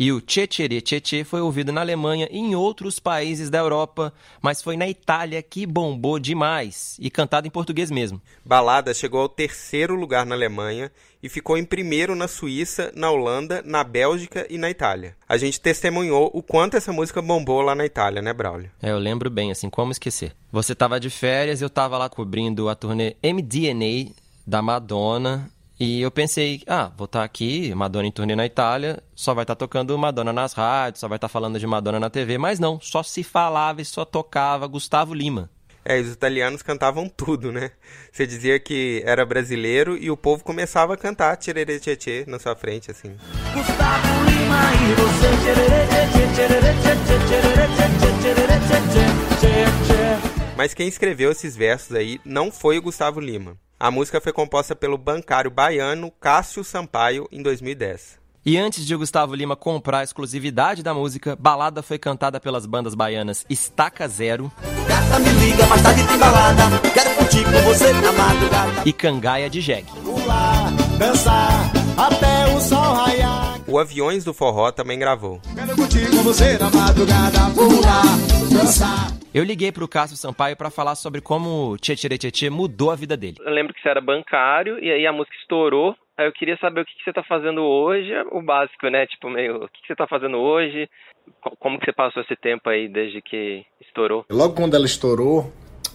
E 0.00 0.10
o 0.12 0.18
Tchê 0.18 0.46
Tchê 0.46 1.24
foi 1.24 1.42
ouvido 1.42 1.70
na 1.70 1.82
Alemanha 1.82 2.26
e 2.30 2.38
em 2.38 2.54
outros 2.54 2.98
países 2.98 3.50
da 3.50 3.58
Europa, 3.58 4.14
mas 4.40 4.62
foi 4.62 4.74
na 4.74 4.88
Itália 4.88 5.42
que 5.42 5.66
bombou 5.66 6.18
demais 6.18 6.96
e 6.98 7.10
cantado 7.10 7.46
em 7.46 7.50
português 7.50 7.90
mesmo. 7.90 8.18
Balada 8.42 8.94
chegou 8.94 9.20
ao 9.20 9.28
terceiro 9.28 9.94
lugar 9.94 10.24
na 10.24 10.34
Alemanha 10.34 10.90
e 11.22 11.28
ficou 11.28 11.58
em 11.58 11.66
primeiro 11.66 12.14
na 12.14 12.28
Suíça, 12.28 12.90
na 12.96 13.10
Holanda, 13.10 13.62
na 13.62 13.84
Bélgica 13.84 14.46
e 14.48 14.56
na 14.56 14.70
Itália. 14.70 15.14
A 15.28 15.36
gente 15.36 15.60
testemunhou 15.60 16.30
o 16.32 16.42
quanto 16.42 16.78
essa 16.78 16.94
música 16.94 17.20
bombou 17.20 17.60
lá 17.60 17.74
na 17.74 17.84
Itália, 17.84 18.22
né, 18.22 18.32
Braulio? 18.32 18.70
É, 18.80 18.92
eu 18.92 18.98
lembro 18.98 19.28
bem, 19.28 19.50
assim, 19.50 19.68
como 19.68 19.92
esquecer. 19.92 20.32
Você 20.50 20.74
tava 20.74 20.98
de 20.98 21.10
férias, 21.10 21.60
eu 21.60 21.68
tava 21.68 21.98
lá 21.98 22.08
cobrindo 22.08 22.70
a 22.70 22.74
turnê 22.74 23.16
MDNA 23.22 24.14
da 24.46 24.62
Madonna. 24.62 25.50
E 25.82 26.02
eu 26.02 26.10
pensei, 26.10 26.60
ah, 26.66 26.92
vou 26.94 27.06
estar 27.06 27.24
aqui, 27.24 27.74
Madonna 27.74 28.06
em 28.06 28.12
turnê 28.12 28.36
na 28.36 28.44
Itália, 28.44 29.02
só 29.14 29.32
vai 29.32 29.44
estar 29.44 29.54
tocando 29.54 29.96
Madonna 29.96 30.30
nas 30.30 30.52
rádios, 30.52 31.00
só 31.00 31.08
vai 31.08 31.16
estar 31.16 31.28
falando 31.28 31.58
de 31.58 31.66
Madonna 31.66 31.98
na 31.98 32.10
TV, 32.10 32.36
mas 32.36 32.58
não, 32.58 32.78
só 32.78 33.02
se 33.02 33.22
falava 33.22 33.80
e 33.80 33.84
só 33.86 34.04
tocava 34.04 34.66
Gustavo 34.66 35.14
Lima. 35.14 35.48
É, 35.82 35.98
os 35.98 36.12
italianos 36.12 36.60
cantavam 36.60 37.08
tudo, 37.08 37.50
né? 37.50 37.70
Você 38.12 38.26
dizia 38.26 38.60
que 38.60 39.02
era 39.06 39.24
brasileiro 39.24 39.96
e 39.96 40.10
o 40.10 40.18
povo 40.18 40.44
começava 40.44 40.92
a 40.92 40.96
cantar 40.98 41.34
Tcherere 41.38 41.80
Tchê 41.80 42.26
na 42.28 42.38
sua 42.38 42.54
frente, 42.54 42.90
assim. 42.90 43.16
Gustavo 43.54 44.24
Lima 44.24 44.60
e 44.84 44.94
você 45.00 45.28
tcherere, 45.42 45.86
tchê, 46.12 46.34
tcherere, 46.34 46.76
tchê, 46.76 46.94
tchê, 47.06 47.18
tcherere, 47.26 47.72
tchê, 47.72 47.88
tchê, 47.96 48.10
tcherere, 48.20 48.60
tchê, 48.66 48.78
tchê, 48.90 49.06
tchê, 49.40 49.64
tchê. 49.86 50.54
Mas 50.58 50.74
quem 50.74 50.86
escreveu 50.86 51.32
esses 51.32 51.56
versos 51.56 51.96
aí 51.96 52.20
não 52.22 52.52
foi 52.52 52.76
o 52.76 52.82
Gustavo 52.82 53.18
Lima. 53.18 53.56
A 53.82 53.90
música 53.90 54.20
foi 54.20 54.30
composta 54.30 54.76
pelo 54.76 54.98
bancário 54.98 55.50
baiano 55.50 56.12
Cássio 56.20 56.62
Sampaio 56.62 57.26
em 57.32 57.42
2010. 57.42 58.18
E 58.44 58.58
antes 58.58 58.84
de 58.84 58.94
o 58.94 58.98
Gustavo 58.98 59.34
Lima 59.34 59.56
comprar 59.56 60.00
a 60.00 60.04
exclusividade 60.04 60.82
da 60.82 60.92
música, 60.92 61.34
Balada 61.34 61.82
foi 61.82 61.98
cantada 61.98 62.38
pelas 62.38 62.66
bandas 62.66 62.94
baianas 62.94 63.46
Estaca 63.48 64.06
Zero 64.06 64.52
Gata 64.86 65.18
me 65.20 65.30
liga, 65.30 65.66
mais 65.66 65.80
tarde 65.82 66.06
tem 66.06 66.18
balada. 66.18 66.62
Quero 66.92 67.14
curtir 67.16 67.42
com 67.44 67.60
você 67.62 67.90
na 67.94 68.12
madrugada. 68.12 68.82
e 68.84 68.92
Cangaia 68.92 69.48
de 69.48 69.62
Jegue. 69.62 69.90
Pular, 70.04 70.70
dançar, 70.98 71.72
até 71.96 72.54
o 72.54 72.60
sol 72.60 72.94
raiar. 72.94 73.60
O 73.66 73.78
Aviões 73.78 74.24
do 74.24 74.34
Forró 74.34 74.70
também 74.70 74.98
gravou. 74.98 75.40
Quero 75.54 75.74
curtir 75.74 76.10
com 76.10 76.22
você 76.22 76.58
na 76.58 76.68
madrugada. 76.70 77.50
Pular, 77.54 78.04
dançar. 78.50 79.19
Eu 79.32 79.44
liguei 79.44 79.70
pro 79.70 79.86
Cássio 79.86 80.16
Sampaio 80.16 80.56
pra 80.56 80.70
falar 80.70 80.96
sobre 80.96 81.20
como 81.20 81.76
Tchê 81.78 81.94
Tchê 81.94 82.50
mudou 82.50 82.90
a 82.90 82.96
vida 82.96 83.16
dele. 83.16 83.36
Eu 83.40 83.52
lembro 83.52 83.72
que 83.72 83.80
você 83.80 83.88
era 83.88 84.00
bancário 84.00 84.82
e 84.82 84.90
aí 84.90 85.06
a 85.06 85.12
música 85.12 85.36
estourou. 85.40 85.94
Aí 86.18 86.26
eu 86.26 86.32
queria 86.32 86.58
saber 86.58 86.80
o 86.80 86.84
que, 86.84 86.92
que 86.96 87.04
você 87.04 87.12
tá 87.12 87.22
fazendo 87.22 87.62
hoje, 87.62 88.10
o 88.32 88.42
básico, 88.42 88.88
né? 88.88 89.06
Tipo, 89.06 89.30
meio, 89.30 89.64
o 89.64 89.68
que, 89.68 89.80
que 89.82 89.86
você 89.86 89.94
tá 89.94 90.06
fazendo 90.08 90.36
hoje? 90.36 90.88
Co- 91.40 91.56
Como 91.60 91.78
que 91.78 91.84
você 91.86 91.92
passou 91.92 92.22
esse 92.22 92.34
tempo 92.36 92.68
aí 92.68 92.88
desde 92.88 93.22
que 93.22 93.64
estourou? 93.80 94.24
Logo 94.28 94.54
quando 94.54 94.74
ela 94.74 94.84
estourou, 94.84 95.50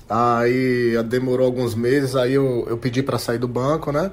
aí 0.10 0.94
demorou 1.04 1.46
alguns 1.46 1.75
meses, 1.75 2.15
aí 2.15 2.34
eu, 2.34 2.65
eu 2.70 2.77
pedi 2.77 3.04
para 3.04 3.20
sair 3.20 3.38
do 3.38 3.48
banco, 3.50 3.92
né? 3.92 4.12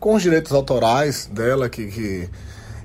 Com 0.00 0.14
os 0.14 0.22
direitos 0.22 0.52
autorais 0.52 1.26
dela, 1.26 1.68
que, 1.68 1.86
que 1.86 2.28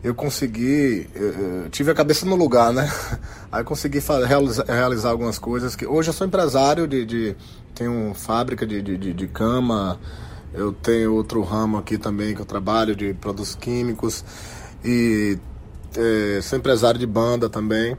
eu 0.04 0.16
consegui, 0.16 1.10
eu, 1.14 1.28
eu 1.64 1.70
tive 1.70 1.92
a 1.92 1.94
cabeça 1.96 2.26
no 2.26 2.36
lugar, 2.36 2.72
né? 2.74 2.88
Aí 3.52 3.64
consegui 3.64 4.00
fa- 4.02 4.26
realiza- 4.26 4.66
realizar 4.68 5.10
algumas 5.10 5.38
coisas 5.40 5.76
que 5.76 5.86
hoje 5.86 6.10
eu 6.10 6.14
sou 6.14 6.26
empresário 6.28 6.88
de, 6.88 7.06
de 7.06 7.36
tenho 7.76 8.14
fábrica 8.14 8.66
de, 8.66 8.82
de, 8.82 8.98
de, 8.98 9.14
de 9.14 9.28
cama, 9.28 10.00
eu 10.54 10.72
tenho 10.74 11.14
outro 11.14 11.42
ramo 11.42 11.78
aqui 11.78 11.98
também 11.98 12.34
que 12.36 12.42
eu 12.42 12.46
trabalho 12.46 12.96
de 12.96 13.14
produtos 13.14 13.56
químicos 13.56 14.24
e 14.84 15.38
é, 15.98 16.42
sou 16.42 16.58
empresário 16.58 17.00
de 17.00 17.06
banda 17.08 17.50
também. 17.50 17.98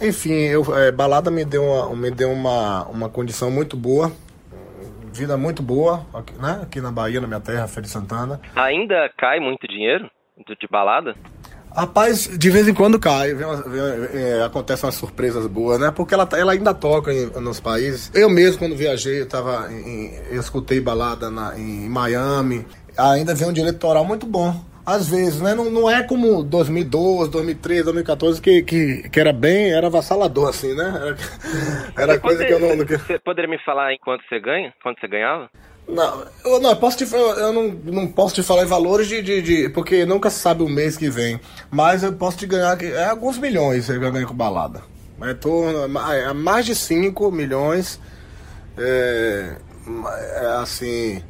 Enfim, 0.00 0.32
eu, 0.32 0.64
é, 0.76 0.90
balada 0.90 1.30
me 1.30 1.44
deu, 1.44 1.62
uma, 1.62 1.94
me 1.96 2.10
deu 2.10 2.30
uma, 2.30 2.84
uma 2.88 3.08
condição 3.08 3.50
muito 3.50 3.76
boa, 3.76 4.10
vida 5.12 5.36
muito 5.36 5.62
boa, 5.62 6.04
aqui, 6.14 6.32
né? 6.40 6.60
aqui 6.62 6.80
na 6.80 6.90
Bahia, 6.90 7.20
na 7.20 7.26
minha 7.28 7.40
terra, 7.40 7.68
Feira 7.68 7.82
de 7.82 7.88
Santana. 7.88 8.40
Ainda 8.56 9.08
cai 9.18 9.38
muito 9.38 9.68
dinheiro 9.68 10.10
do- 10.46 10.56
de 10.56 10.66
balada? 10.68 11.14
Rapaz, 11.74 12.28
de 12.38 12.50
vez 12.50 12.68
em 12.68 12.74
quando 12.74 12.98
cai, 12.98 13.34
vem 13.34 13.46
vem, 13.66 14.22
é, 14.22 14.42
acontecem 14.44 14.84
umas 14.86 14.94
surpresas 14.94 15.46
boas, 15.46 15.80
né? 15.80 15.90
Porque 15.90 16.14
ela, 16.14 16.28
ela 16.36 16.52
ainda 16.52 16.74
toca 16.74 17.12
em- 17.12 17.30
nos 17.40 17.60
países. 17.60 18.10
Eu 18.14 18.28
mesmo, 18.28 18.58
quando 18.58 18.76
viajei, 18.76 19.22
eu, 19.22 19.28
tava 19.28 19.70
em- 19.72 20.12
eu 20.30 20.40
escutei 20.40 20.80
balada 20.80 21.30
na- 21.30 21.58
em 21.58 21.88
Miami. 21.88 22.66
Ainda 22.96 23.34
vem 23.34 23.48
um 23.48 23.52
direito 23.52 23.74
autoral 23.76 24.04
muito 24.04 24.26
bom. 24.26 24.54
Às 24.84 25.08
vezes, 25.08 25.40
né? 25.40 25.54
Não, 25.54 25.70
não 25.70 25.88
é 25.88 26.02
como 26.02 26.42
2012, 26.42 27.30
2013, 27.30 27.84
2014, 27.84 28.40
que, 28.40 28.62
que, 28.62 29.08
que 29.08 29.20
era 29.20 29.32
bem, 29.32 29.72
era 29.72 29.86
avassalador, 29.86 30.48
assim, 30.48 30.74
né? 30.74 30.92
Era, 30.96 31.16
era 32.12 32.18
coisa 32.18 32.44
que 32.44 32.52
eu 32.52 32.58
não... 32.58 32.84
Você 32.84 33.18
poderia 33.20 33.48
me 33.48 33.58
falar 33.64 33.92
em 33.94 33.98
quanto 33.98 34.24
você 34.28 34.40
ganha? 34.40 34.74
Quanto 34.82 35.00
você 35.00 35.06
ganhava? 35.06 35.48
Não, 35.88 36.24
eu, 36.44 36.60
não, 36.60 36.70
eu 36.70 36.76
posso 36.76 36.96
te, 36.98 37.12
eu, 37.12 37.18
eu 37.18 37.52
não, 37.52 37.68
não 37.68 38.06
posso 38.06 38.34
te 38.34 38.42
falar 38.42 38.62
em 38.62 38.66
valores 38.68 39.08
de, 39.08 39.20
de, 39.20 39.42
de- 39.42 39.68
Porque 39.70 40.06
nunca 40.06 40.30
se 40.30 40.38
sabe 40.38 40.62
o 40.62 40.68
mês 40.68 40.96
que 40.96 41.10
vem. 41.10 41.40
Mas 41.70 42.02
eu 42.02 42.12
posso 42.12 42.38
te 42.38 42.46
ganhar 42.46 42.80
é, 42.82 43.06
alguns 43.08 43.36
milhões 43.38 43.86
você 43.86 43.98
ganha 43.98 44.26
com 44.26 44.34
balada. 44.34 44.82
É, 45.20 46.30
é 46.30 46.32
mais 46.32 46.66
de 46.66 46.74
5 46.74 47.30
milhões. 47.30 47.98
É, 48.78 49.56
é, 50.40 50.46
assim. 50.62 51.22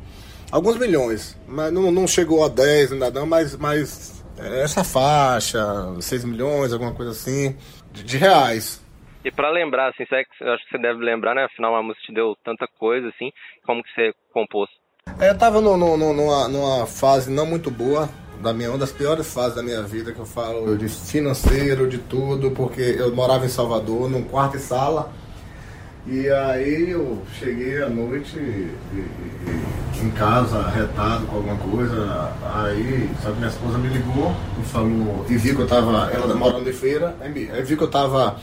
Alguns 0.50 0.76
milhões. 0.76 1.34
Mas 1.48 1.72
não, 1.72 1.90
não 1.90 2.06
chegou 2.06 2.44
a 2.44 2.48
10 2.48 2.92
ainda 2.92 3.10
não, 3.10 3.26
mas, 3.26 3.56
mas 3.56 4.22
é 4.38 4.62
essa 4.62 4.84
faixa, 4.84 5.64
6 5.98 6.24
milhões, 6.24 6.72
alguma 6.72 6.92
coisa 6.92 7.12
assim, 7.12 7.56
de, 7.90 8.02
de 8.04 8.16
reais. 8.18 8.81
E 9.24 9.30
pra 9.30 9.50
lembrar, 9.50 9.88
assim, 9.90 10.04
que- 10.04 10.44
eu 10.44 10.52
acho 10.52 10.64
que 10.64 10.70
você 10.70 10.78
deve 10.82 11.04
lembrar, 11.04 11.34
né? 11.34 11.44
Afinal, 11.44 11.76
a 11.76 11.82
música 11.82 12.04
te 12.06 12.12
deu 12.12 12.34
tanta 12.44 12.66
coisa, 12.78 13.08
assim. 13.08 13.30
Como 13.64 13.82
que 13.82 13.90
você 13.94 14.12
compôs? 14.32 14.68
É, 15.20 15.30
Eu 15.30 15.38
tava 15.38 15.60
no, 15.60 15.76
no- 15.76 15.96
no- 15.96 16.12
numa, 16.12 16.48
numa 16.48 16.86
fase 16.86 17.30
não 17.30 17.46
muito 17.46 17.70
boa, 17.70 18.08
da 18.42 18.52
minha, 18.52 18.70
uma 18.70 18.78
das 18.78 18.90
piores 18.90 19.32
fases 19.32 19.54
da 19.54 19.62
minha 19.62 19.82
vida, 19.82 20.12
que 20.12 20.18
eu 20.18 20.26
falo 20.26 20.76
de 20.76 20.88
financeiro, 20.88 21.88
de 21.88 21.98
tudo, 21.98 22.50
porque 22.50 22.80
eu 22.80 23.14
morava 23.14 23.44
em 23.46 23.48
Salvador, 23.48 24.10
num 24.10 24.24
quarto 24.24 24.56
e 24.56 24.60
sala, 24.60 25.12
E 26.04 26.28
aí 26.28 26.90
eu 26.90 27.22
cheguei 27.38 27.80
à 27.80 27.88
noite 27.88 28.36
e- 28.36 28.74
e- 28.92 30.02
em 30.04 30.10
casa, 30.10 30.60
retado 30.68 31.24
com 31.26 31.36
alguma 31.36 31.56
coisa. 31.58 32.32
Aí, 32.56 33.08
sabe, 33.22 33.36
minha 33.36 33.48
esposa 33.48 33.78
me 33.78 33.86
ligou 33.86 34.32
e 34.60 34.64
falou, 34.66 35.24
e 35.30 35.36
viu 35.36 35.54
que 35.54 35.62
eu 35.62 35.66
tava, 35.68 36.10
ela 36.12 36.34
morando 36.34 36.68
em 36.68 36.72
feira, 36.72 37.16
aí 37.20 37.62
viu 37.62 37.76
que 37.78 37.84
eu 37.84 37.88
tava 37.90 38.36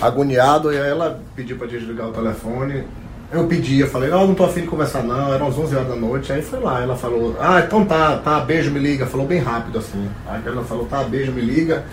agoniado 0.00 0.72
e 0.72 0.78
aí 0.78 0.88
ela 0.88 1.20
pediu 1.34 1.56
pra 1.56 1.66
desligar 1.66 2.08
o 2.08 2.12
telefone. 2.12 2.84
Eu 3.32 3.46
pedi, 3.48 3.80
eu 3.80 3.88
falei, 3.88 4.08
não, 4.08 4.28
não 4.28 4.34
tô 4.34 4.44
afim 4.44 4.60
de 4.60 4.68
conversar 4.68 5.02
não, 5.02 5.34
eram 5.34 5.48
as 5.48 5.58
11 5.58 5.74
horas 5.74 5.88
da 5.88 5.96
noite. 5.96 6.32
Aí 6.32 6.42
foi 6.42 6.60
lá, 6.60 6.82
ela 6.82 6.96
falou, 6.96 7.36
ah, 7.40 7.60
então 7.60 7.84
tá, 7.84 8.18
tá, 8.18 8.40
beijo, 8.40 8.70
me 8.70 8.78
liga. 8.78 9.06
Falou 9.06 9.26
bem 9.26 9.40
rápido 9.40 9.78
assim. 9.78 10.08
Aí 10.28 10.40
ela 10.46 10.62
falou, 10.64 10.86
tá, 10.86 11.02
beijo, 11.02 11.32
me 11.32 11.40
liga. 11.40 11.84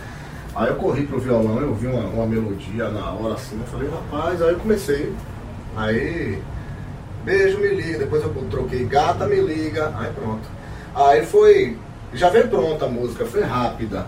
Aí 0.56 0.70
eu 0.70 0.76
corri 0.76 1.08
pro 1.08 1.20
violão, 1.20 1.60
eu 1.60 1.70
ouvi 1.70 1.88
uma, 1.88 2.02
uma 2.02 2.28
melodia 2.28 2.88
na 2.90 3.10
hora 3.10 3.34
assim, 3.34 3.60
eu 3.60 3.66
falei, 3.66 3.90
rapaz, 3.90 4.40
aí 4.42 4.54
eu 4.54 4.60
comecei. 4.60 5.12
Aí, 5.76 6.40
beijo, 7.24 7.58
me 7.58 7.70
liga. 7.70 7.98
Depois 8.00 8.22
eu 8.22 8.30
troquei, 8.52 8.86
gata, 8.86 9.26
me 9.26 9.42
liga. 9.42 9.92
Aí 9.98 10.12
pronto. 10.14 10.48
Aí 10.94 11.26
foi, 11.26 11.76
já 12.14 12.30
veio 12.30 12.48
pronta 12.48 12.86
a 12.86 12.90
música, 12.90 13.26
foi 13.26 13.42
rápida. 13.42 14.06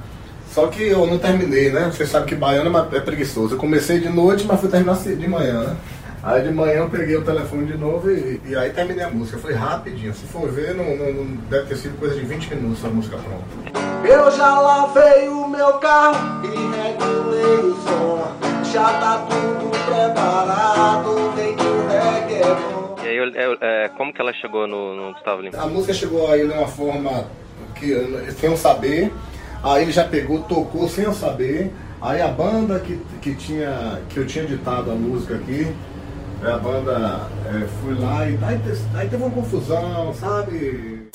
Só 0.56 0.68
que 0.68 0.84
eu 0.88 1.06
não 1.06 1.18
terminei, 1.18 1.70
né? 1.70 1.92
Você 1.92 2.06
sabe 2.08 2.28
que 2.28 2.34
baiano 2.34 2.72
é 2.94 2.98
é 2.98 3.02
preguiçoso. 3.02 3.56
Eu 3.56 3.60
comecei 3.60 4.00
de 4.00 4.08
noite, 4.08 4.46
mas 4.48 4.58
fui 4.58 4.70
terminar 4.70 4.96
de 4.96 5.28
manhã, 5.28 5.60
né? 5.66 5.76
Aí 6.24 6.42
de 6.44 6.50
manhã 6.54 6.76
eu 6.76 6.90
peguei 6.90 7.18
o 7.18 7.26
telefone 7.26 7.66
de 7.66 7.78
novo 7.78 8.10
e, 8.10 8.40
e 8.48 8.56
aí 8.56 8.70
terminei 8.70 9.04
a 9.04 9.10
música. 9.10 9.38
Foi 9.38 9.52
rapidinho. 9.54 10.14
Se 10.14 10.26
for 10.28 10.50
ver, 10.50 10.74
não, 10.74 10.96
não- 10.96 11.12
não- 11.14 11.36
deve 11.50 11.66
ter 11.68 11.76
sido 11.76 12.00
coisa 12.00 12.16
de 12.16 12.22
20 12.22 12.56
minutos 12.56 12.86
a 12.86 12.88
música 12.88 13.18
pronta. 13.18 14.08
Eu 14.08 14.32
já 14.32 14.58
lavei 14.58 15.28
o 15.28 15.46
meu 15.46 15.74
carro 15.74 16.42
e 16.46 16.48
regulei 16.48 17.72
o 17.72 17.76
som. 17.84 18.32
Já 18.72 18.86
tá 18.94 19.28
tudo 19.30 19.70
preparado, 19.86 21.34
vem 21.36 21.54
que 21.54 21.64
o 21.66 21.88
reggae 21.90 22.36
é 22.42 22.56
bom. 22.56 22.96
E 23.04 23.08
aí, 23.10 23.18
eu- 23.18 23.30
eu- 23.34 23.58
é, 23.60 23.90
como 23.98 24.14
que 24.14 24.22
ela 24.22 24.32
chegou 24.32 24.66
no, 24.66 24.96
no 24.96 25.12
Gustavo 25.14 25.42
Lima? 25.42 25.62
A 25.62 25.68
música 25.68 25.94
chegou 25.94 26.32
aí 26.32 26.48
de 26.48 26.54
uma 26.54 26.68
forma 26.68 27.26
que 27.76 27.94
sem 28.40 28.50
eu 28.50 28.56
saber. 28.56 29.12
Aí 29.66 29.82
ele 29.82 29.92
já 29.92 30.04
pegou, 30.04 30.44
tocou 30.44 30.88
sem 30.88 31.06
eu 31.06 31.14
saber. 31.14 31.74
Aí 32.00 32.22
a 32.22 32.28
banda 32.28 32.80
que, 32.80 33.02
que, 33.20 33.34
tinha, 33.34 34.00
que 34.10 34.18
eu 34.20 34.28
tinha 34.28 34.46
ditado 34.46 34.92
a 34.92 34.94
música 34.94 35.36
aqui, 35.36 35.76
a 36.44 36.58
banda 36.58 37.28
é, 37.48 37.68
fui 37.82 37.96
lá 37.96 38.30
e 38.30 38.38
aí, 38.44 38.62
aí 38.94 39.10
teve 39.10 39.24
uma 39.24 39.32
confusão, 39.32 40.14
sabe? 40.14 41.10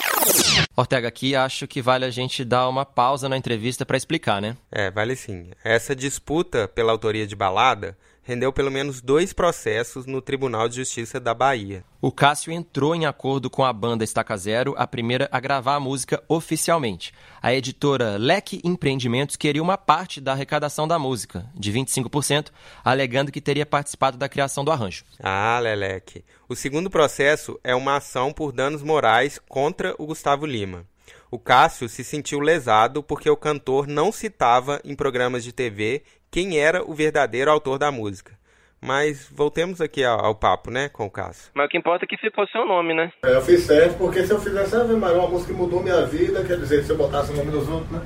Ortega, 0.76 1.06
aqui 1.06 1.36
acho 1.36 1.68
que 1.68 1.80
vale 1.80 2.04
a 2.04 2.10
gente 2.10 2.44
dar 2.44 2.68
uma 2.68 2.84
pausa 2.84 3.28
na 3.28 3.36
entrevista 3.36 3.86
pra 3.86 3.96
explicar, 3.96 4.42
né? 4.42 4.56
É, 4.72 4.90
vale 4.90 5.14
sim. 5.14 5.50
Essa 5.62 5.94
disputa 5.94 6.66
pela 6.66 6.90
autoria 6.90 7.28
de 7.28 7.36
balada 7.36 7.96
rendeu 8.30 8.52
pelo 8.52 8.70
menos 8.70 9.00
dois 9.00 9.32
processos 9.32 10.06
no 10.06 10.22
Tribunal 10.22 10.68
de 10.68 10.76
Justiça 10.76 11.18
da 11.18 11.34
Bahia. 11.34 11.82
O 12.00 12.12
Cássio 12.12 12.52
entrou 12.52 12.94
em 12.94 13.04
acordo 13.04 13.50
com 13.50 13.64
a 13.64 13.72
banda 13.72 14.04
Estaca 14.04 14.36
Zero, 14.36 14.72
a 14.78 14.86
primeira 14.86 15.28
a 15.32 15.40
gravar 15.40 15.74
a 15.74 15.80
música 15.80 16.22
oficialmente. 16.28 17.12
A 17.42 17.52
editora 17.52 18.16
Leque 18.16 18.60
Empreendimentos 18.62 19.34
queria 19.34 19.60
uma 19.60 19.76
parte 19.76 20.20
da 20.20 20.30
arrecadação 20.30 20.86
da 20.86 20.96
música, 20.96 21.44
de 21.56 21.72
25%, 21.72 22.52
alegando 22.84 23.32
que 23.32 23.40
teria 23.40 23.66
participado 23.66 24.16
da 24.16 24.28
criação 24.28 24.64
do 24.64 24.70
arranjo. 24.70 25.04
Ah, 25.20 25.58
Leleque. 25.60 26.24
O 26.48 26.54
segundo 26.54 26.88
processo 26.88 27.58
é 27.64 27.74
uma 27.74 27.96
ação 27.96 28.32
por 28.32 28.52
danos 28.52 28.82
morais 28.82 29.40
contra 29.48 29.92
o 29.98 30.06
Gustavo 30.06 30.46
Lima. 30.46 30.86
O 31.32 31.38
Cássio 31.38 31.88
se 31.88 32.02
sentiu 32.02 32.40
lesado 32.40 33.04
porque 33.04 33.30
o 33.30 33.36
cantor 33.36 33.86
não 33.86 34.10
citava 34.10 34.80
em 34.84 34.96
programas 34.96 35.44
de 35.44 35.52
TV 35.52 36.02
quem 36.28 36.58
era 36.58 36.82
o 36.82 36.92
verdadeiro 36.92 37.48
autor 37.48 37.78
da 37.78 37.92
música. 37.92 38.32
Mas 38.82 39.28
voltemos 39.30 39.80
aqui 39.80 40.02
ao, 40.02 40.24
ao 40.24 40.34
papo, 40.34 40.72
né, 40.72 40.88
com 40.88 41.06
o 41.06 41.10
Cássio. 41.10 41.52
Mas 41.54 41.66
o 41.66 41.68
que 41.68 41.78
importa 41.78 42.04
é 42.04 42.08
que 42.08 42.16
ficou 42.16 42.44
seu 42.48 42.66
nome, 42.66 42.94
né? 42.94 43.12
É, 43.24 43.36
eu 43.36 43.42
fiz 43.42 43.60
certo, 43.60 43.96
porque 43.96 44.26
se 44.26 44.32
eu 44.32 44.40
fizesse 44.40 44.74
Ave 44.74 44.96
Maria, 44.96 45.18
uma 45.18 45.28
música 45.28 45.52
que 45.52 45.58
mudou 45.58 45.80
minha 45.80 46.04
vida, 46.04 46.42
quer 46.42 46.58
dizer, 46.58 46.82
se 46.82 46.90
eu 46.90 46.96
botasse 46.96 47.30
o 47.30 47.36
nome 47.36 47.52
dos 47.52 47.68
outros, 47.68 47.92
né? 47.92 48.00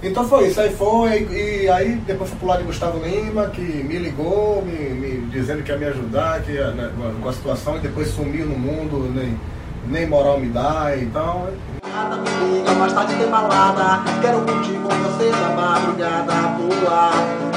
Então 0.00 0.28
foi 0.28 0.48
isso, 0.48 0.60
aí 0.60 0.70
foi, 0.70 1.22
e 1.32 1.68
aí 1.68 1.94
depois 1.96 2.30
fui 2.30 2.38
pro 2.38 2.48
lado 2.48 2.60
de 2.60 2.66
Gustavo 2.66 3.04
Lima, 3.04 3.48
que 3.50 3.60
me 3.60 3.98
ligou, 3.98 4.62
me, 4.62 4.72
me 4.72 5.26
dizendo 5.30 5.64
que 5.64 5.70
ia 5.70 5.78
me 5.78 5.86
ajudar, 5.86 6.42
que 6.42 6.52
ia, 6.52 6.70
né, 6.72 6.92
com 7.20 7.28
a 7.28 7.32
situação, 7.32 7.76
e 7.76 7.80
depois 7.80 8.08
sumiu 8.08 8.46
no 8.46 8.58
mundo, 8.58 9.10
nem, 9.14 9.38
nem 9.86 10.06
moral 10.06 10.38
me 10.38 10.48
dá, 10.48 10.92
então. 10.96 11.48
Nada 11.86 12.16
me 12.16 12.58
liga, 12.58 12.72
mais 12.72 12.92
tarde 12.92 13.14
tem 13.16 13.28
balada. 13.28 14.02
Quero 14.20 14.40
curtir 14.42 14.74
com 14.74 14.88
você 14.88 15.30
na 15.30 15.50
madrugada. 15.50 16.32
Pular, 16.56 17.12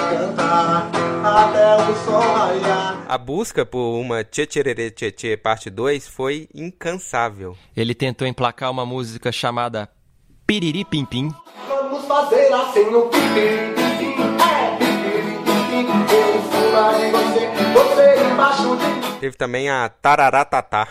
cantar, 0.10 0.90
até 1.24 1.76
o 1.76 1.96
sol 2.04 2.22
raiar. 2.22 3.06
A 3.08 3.18
busca 3.18 3.66
por 3.66 4.00
uma 4.00 4.24
Tchetcherere 4.24 4.92
Tchetchê 4.92 5.38
parte 5.38 5.70
2 5.70 6.08
foi 6.08 6.50
incansável. 6.54 7.56
Ele 7.76 7.94
tentou 7.94 8.28
emplacar 8.28 8.72
uma 8.72 8.86
música 8.86 9.32
chamada 9.32 9.90
Piriri 10.46 10.86
Pim 10.86 11.06
Pim, 11.06 11.34
Vamos 11.68 12.06
fazer 12.06 12.54
assim 12.54 12.92
no 12.92 13.04
pipi, 13.04 13.40
é 13.40 14.78
pipi, 14.78 15.06
pipi. 15.72 16.15
Eu 16.54 16.92
em 16.92 17.06
cima 17.06 17.20
de 17.20 17.64
você, 17.74 18.14
você 18.14 18.24
embaixo 18.32 18.76
de 18.78 18.86
mim. 18.86 19.20
Teve 19.20 19.38
também 19.38 19.70
a 19.70 19.90
Tararatatá. 19.90 20.88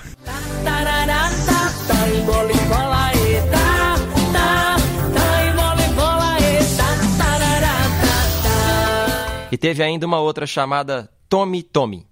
e 9.55 9.57
teve 9.57 9.85
ainda 9.85 10.05
uma 10.05 10.19
outra 10.19 10.49
chamada 10.49 11.09
Tome 11.29 11.63
Tome. 11.63 12.09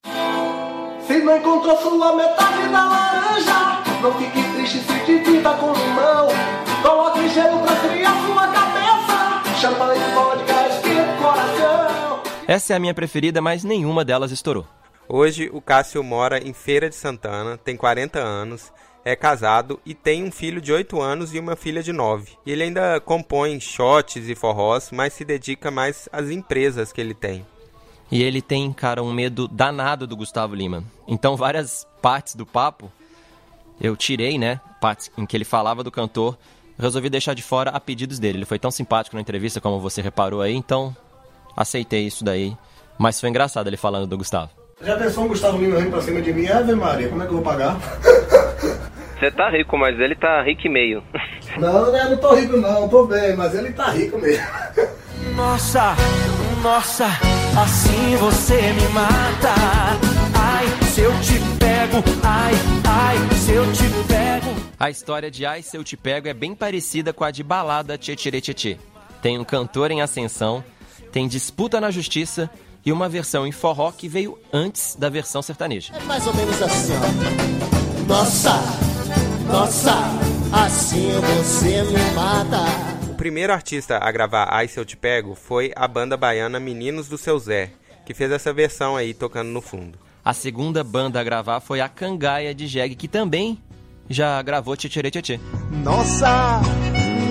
Se 1.04 1.18
não 1.18 1.36
encontrou 1.36 1.76
sua 1.76 2.14
metade 2.14 2.68
da 2.68 2.84
laranja, 2.84 3.82
não 4.00 4.12
fique 4.14 4.40
triste 4.54 4.78
se 4.78 5.04
divida 5.04 5.50
com 5.54 5.72
limão. 5.72 6.28
Coloque 6.82 7.28
gelo 7.30 7.58
pra 7.58 7.74
criar 7.74 8.14
sua 8.24 8.46
cabeça. 8.46 9.58
Champanhe, 9.60 9.91
Essa 12.46 12.72
é 12.72 12.76
a 12.76 12.80
minha 12.80 12.92
preferida, 12.92 13.40
mas 13.40 13.62
nenhuma 13.62 14.04
delas 14.04 14.32
estourou. 14.32 14.66
Hoje 15.08 15.48
o 15.52 15.60
Cássio 15.60 16.02
mora 16.02 16.38
em 16.38 16.52
Feira 16.52 16.88
de 16.88 16.96
Santana, 16.96 17.56
tem 17.56 17.76
40 17.76 18.18
anos, 18.18 18.72
é 19.04 19.14
casado 19.14 19.80
e 19.86 19.94
tem 19.94 20.24
um 20.24 20.30
filho 20.30 20.60
de 20.60 20.72
8 20.72 21.00
anos 21.00 21.34
e 21.34 21.38
uma 21.38 21.54
filha 21.54 21.82
de 21.82 21.92
9. 21.92 22.32
E 22.44 22.50
ele 22.50 22.64
ainda 22.64 23.00
compõe 23.00 23.60
shots 23.60 24.28
e 24.28 24.34
forrós, 24.34 24.90
mas 24.90 25.12
se 25.12 25.24
dedica 25.24 25.70
mais 25.70 26.08
às 26.12 26.30
empresas 26.30 26.92
que 26.92 27.00
ele 27.00 27.14
tem. 27.14 27.46
E 28.10 28.22
ele 28.22 28.42
tem, 28.42 28.72
cara, 28.72 29.02
um 29.02 29.12
medo 29.12 29.46
danado 29.48 30.06
do 30.06 30.16
Gustavo 30.16 30.54
Lima. 30.54 30.84
Então, 31.08 31.36
várias 31.36 31.86
partes 32.02 32.34
do 32.34 32.44
papo 32.44 32.92
eu 33.80 33.96
tirei, 33.96 34.38
né? 34.38 34.60
Partes 34.80 35.10
em 35.16 35.24
que 35.24 35.36
ele 35.36 35.44
falava 35.44 35.82
do 35.82 35.90
cantor. 35.90 36.36
Resolvi 36.78 37.08
deixar 37.08 37.34
de 37.34 37.42
fora 37.42 37.70
a 37.70 37.80
pedidos 37.80 38.18
dele. 38.18 38.38
Ele 38.38 38.44
foi 38.44 38.58
tão 38.58 38.70
simpático 38.70 39.16
na 39.16 39.22
entrevista, 39.22 39.60
como 39.60 39.80
você 39.80 40.02
reparou 40.02 40.42
aí, 40.42 40.54
então 40.54 40.94
aceitei 41.56 42.06
isso 42.06 42.24
daí. 42.24 42.56
Mas 42.98 43.20
foi 43.20 43.28
engraçado 43.28 43.66
ele 43.66 43.76
falando 43.76 44.06
do 44.06 44.18
Gustavo. 44.18 44.50
Já 44.82 44.96
pensou 44.96 45.24
um 45.24 45.28
Gustavo 45.28 45.58
Lima 45.58 45.78
vindo 45.78 45.90
pra 45.90 46.02
cima 46.02 46.20
de 46.20 46.32
mim? 46.32 46.46
Ave 46.48 46.74
Maria, 46.74 47.08
como 47.08 47.22
é 47.22 47.26
que 47.26 47.32
eu 47.32 47.36
vou 47.36 47.44
pagar? 47.44 47.76
Você 49.18 49.30
tá 49.30 49.50
rico, 49.50 49.78
mas 49.78 49.98
ele 50.00 50.16
tá 50.16 50.42
rico 50.42 50.66
e 50.66 50.68
meio. 50.68 51.02
Não, 51.56 51.92
né, 51.92 52.08
não 52.10 52.16
tô 52.16 52.34
rico 52.34 52.56
não, 52.56 52.88
tô 52.88 53.06
bem, 53.06 53.36
mas 53.36 53.54
ele 53.54 53.72
tá 53.72 53.90
rico 53.90 54.18
mesmo. 54.18 54.44
Nossa, 55.36 55.94
nossa, 56.60 57.06
assim 57.56 58.16
você 58.16 58.60
me 58.60 58.88
mata. 58.88 59.54
Ai, 60.34 60.66
se 60.86 61.02
eu 61.02 61.12
te 61.20 61.34
pego, 61.56 62.02
ai, 62.24 62.52
ai, 62.84 63.36
se 63.36 63.52
eu 63.52 63.64
te 63.72 63.84
pego. 64.08 64.22
A 64.82 64.90
história 64.90 65.30
de 65.30 65.46
Ai 65.46 65.62
Se 65.62 65.76
Eu 65.76 65.84
Te 65.84 65.96
Pego 65.96 66.26
é 66.26 66.34
bem 66.34 66.56
parecida 66.56 67.12
com 67.12 67.22
a 67.22 67.30
de 67.30 67.44
Balada 67.44 67.96
Tchê 67.96 68.16
Tchê 68.16 68.40
Tchê. 68.40 68.76
Tem 69.22 69.38
um 69.38 69.44
cantor 69.44 69.92
em 69.92 70.02
ascensão, 70.02 70.64
tem 71.12 71.28
disputa 71.28 71.80
na 71.80 71.90
justiça 71.90 72.50
e 72.84 72.90
uma 72.90 73.08
versão 73.08 73.46
em 73.46 73.52
forró 73.52 73.92
que 73.92 74.08
veio 74.08 74.38
antes 74.52 74.96
da 74.96 75.08
versão 75.08 75.42
sertaneja. 75.42 75.92
É 75.94 76.02
mais 76.04 76.26
ou 76.26 76.34
menos 76.34 76.60
assim, 76.60 76.92
ó. 76.94 78.08
Nossa, 78.08 78.54
nossa, 79.46 79.94
assim 80.50 81.10
você 81.20 81.82
me 81.84 82.14
mata. 82.14 82.56
O 83.10 83.14
primeiro 83.14 83.52
artista 83.52 83.98
a 83.98 84.10
gravar 84.10 84.48
Ai 84.50 84.66
Se 84.66 84.80
Eu 84.80 84.84
Te 84.84 84.96
Pego 84.96 85.34
foi 85.34 85.70
a 85.76 85.86
banda 85.86 86.16
baiana 86.16 86.58
Meninos 86.58 87.08
do 87.08 87.18
Seu 87.18 87.38
Zé, 87.38 87.70
que 88.04 88.14
fez 88.14 88.32
essa 88.32 88.52
versão 88.52 88.96
aí 88.96 89.14
tocando 89.14 89.50
no 89.50 89.60
fundo. 89.60 89.98
A 90.24 90.32
segunda 90.32 90.82
banda 90.82 91.20
a 91.20 91.24
gravar 91.24 91.60
foi 91.60 91.80
a 91.80 91.88
Cangaia 91.88 92.54
de 92.54 92.66
Jeg, 92.66 92.94
que 92.96 93.06
também 93.06 93.58
já 94.08 94.40
gravou 94.42 94.76
Tchê 94.76 94.88
Tchê 94.88 95.10
Tchê 95.10 95.22
Tchê. 95.22 95.40
Nossa, 95.84 96.60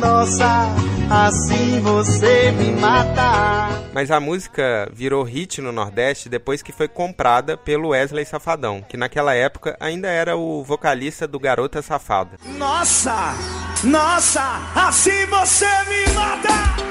nossa, 0.02 0.66
assim 1.10 1.80
você 1.80 2.52
me 2.52 2.72
mata. 2.72 3.70
Mas 3.94 4.10
a 4.10 4.20
música 4.20 4.90
virou 4.92 5.24
hit 5.24 5.62
no 5.62 5.72
Nordeste 5.72 6.28
depois 6.28 6.64
que 6.64 6.72
foi 6.72 6.88
comprada 6.88 7.56
pelo 7.56 7.90
Wesley 7.90 8.26
Safadão, 8.26 8.84
que 8.88 8.98
naquela 8.98 9.36
época 9.36 9.78
ainda 9.80 10.08
era 10.08 10.36
o 10.36 10.64
vocalista 10.64 11.28
do 11.28 11.40
Garota 11.40 11.82
Safada. 11.82 12.38
Nossa, 12.58 13.36
nossa, 13.84 14.72
assim 14.76 15.26
você 15.28 15.68
me 15.88 16.14
mata. 16.14 16.90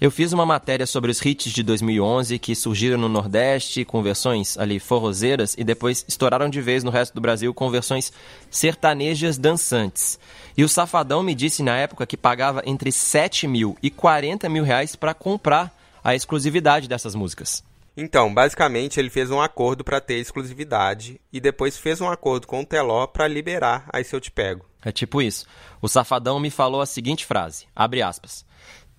Eu 0.00 0.12
fiz 0.12 0.32
uma 0.32 0.46
matéria 0.46 0.86
sobre 0.86 1.10
os 1.10 1.20
hits 1.20 1.52
de 1.52 1.60
2011 1.60 2.38
que 2.38 2.54
surgiram 2.54 2.96
no 2.96 3.08
Nordeste 3.08 3.84
com 3.84 4.00
versões 4.00 4.56
ali 4.56 4.78
forrozeiras 4.78 5.56
e 5.58 5.64
depois 5.64 6.04
estouraram 6.06 6.48
de 6.48 6.60
vez 6.60 6.84
no 6.84 6.90
resto 6.92 7.14
do 7.14 7.20
Brasil 7.20 7.52
com 7.52 7.68
versões 7.68 8.12
sertanejas 8.48 9.36
dançantes. 9.36 10.16
E 10.56 10.62
o 10.62 10.68
Safadão 10.68 11.20
me 11.20 11.34
disse 11.34 11.64
na 11.64 11.76
época 11.76 12.06
que 12.06 12.16
pagava 12.16 12.62
entre 12.64 12.92
7 12.92 13.48
mil 13.48 13.76
e 13.82 13.90
40 13.90 14.48
mil 14.48 14.62
reais 14.62 14.94
para 14.94 15.12
comprar 15.12 15.76
a 16.04 16.14
exclusividade 16.14 16.86
dessas 16.86 17.16
músicas. 17.16 17.64
Então, 17.96 18.32
basicamente, 18.32 19.00
ele 19.00 19.10
fez 19.10 19.32
um 19.32 19.40
acordo 19.40 19.82
para 19.82 20.00
ter 20.00 20.20
exclusividade 20.20 21.20
e 21.32 21.40
depois 21.40 21.76
fez 21.76 22.00
um 22.00 22.08
acordo 22.08 22.46
com 22.46 22.60
o 22.60 22.64
Teló 22.64 23.08
para 23.08 23.26
liberar 23.26 23.90
Aí 23.92 24.04
Se 24.04 24.14
Eu 24.14 24.20
Te 24.20 24.30
Pego. 24.30 24.64
É 24.84 24.92
tipo 24.92 25.20
isso. 25.20 25.44
O 25.82 25.88
Safadão 25.88 26.38
me 26.38 26.50
falou 26.50 26.80
a 26.80 26.86
seguinte 26.86 27.26
frase, 27.26 27.66
abre 27.74 28.00
aspas. 28.00 28.46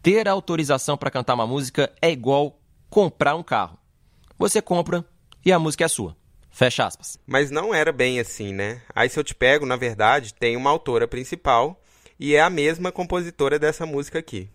Ter 0.01 0.29
autorização 0.29 0.95
para 0.95 1.11
cantar 1.11 1.33
uma 1.33 1.45
música 1.45 1.91
é 2.01 2.09
igual 2.09 2.57
comprar 2.89 3.35
um 3.35 3.43
carro. 3.43 3.77
Você 4.37 4.61
compra 4.61 5.03
e 5.45 5.51
a 5.51 5.59
música 5.59 5.83
é 5.83 5.87
sua. 5.89 6.15
Fecha 6.49 6.85
aspas. 6.85 7.19
Mas 7.27 7.51
não 7.51 7.73
era 7.73 7.91
bem 7.91 8.17
assim, 8.17 8.53
né? 8.53 8.81
Aí 8.95 9.09
Se 9.09 9.19
Eu 9.19 9.23
Te 9.25 9.35
Pego, 9.35 9.65
na 9.65 9.75
verdade, 9.75 10.33
tem 10.33 10.55
uma 10.55 10.69
autora 10.69 11.05
principal 11.05 11.81
e 12.17 12.33
é 12.33 12.41
a 12.41 12.49
mesma 12.49 12.93
compositora 12.93 13.59
dessa 13.59 13.85
música 13.85 14.19
aqui. 14.19 14.49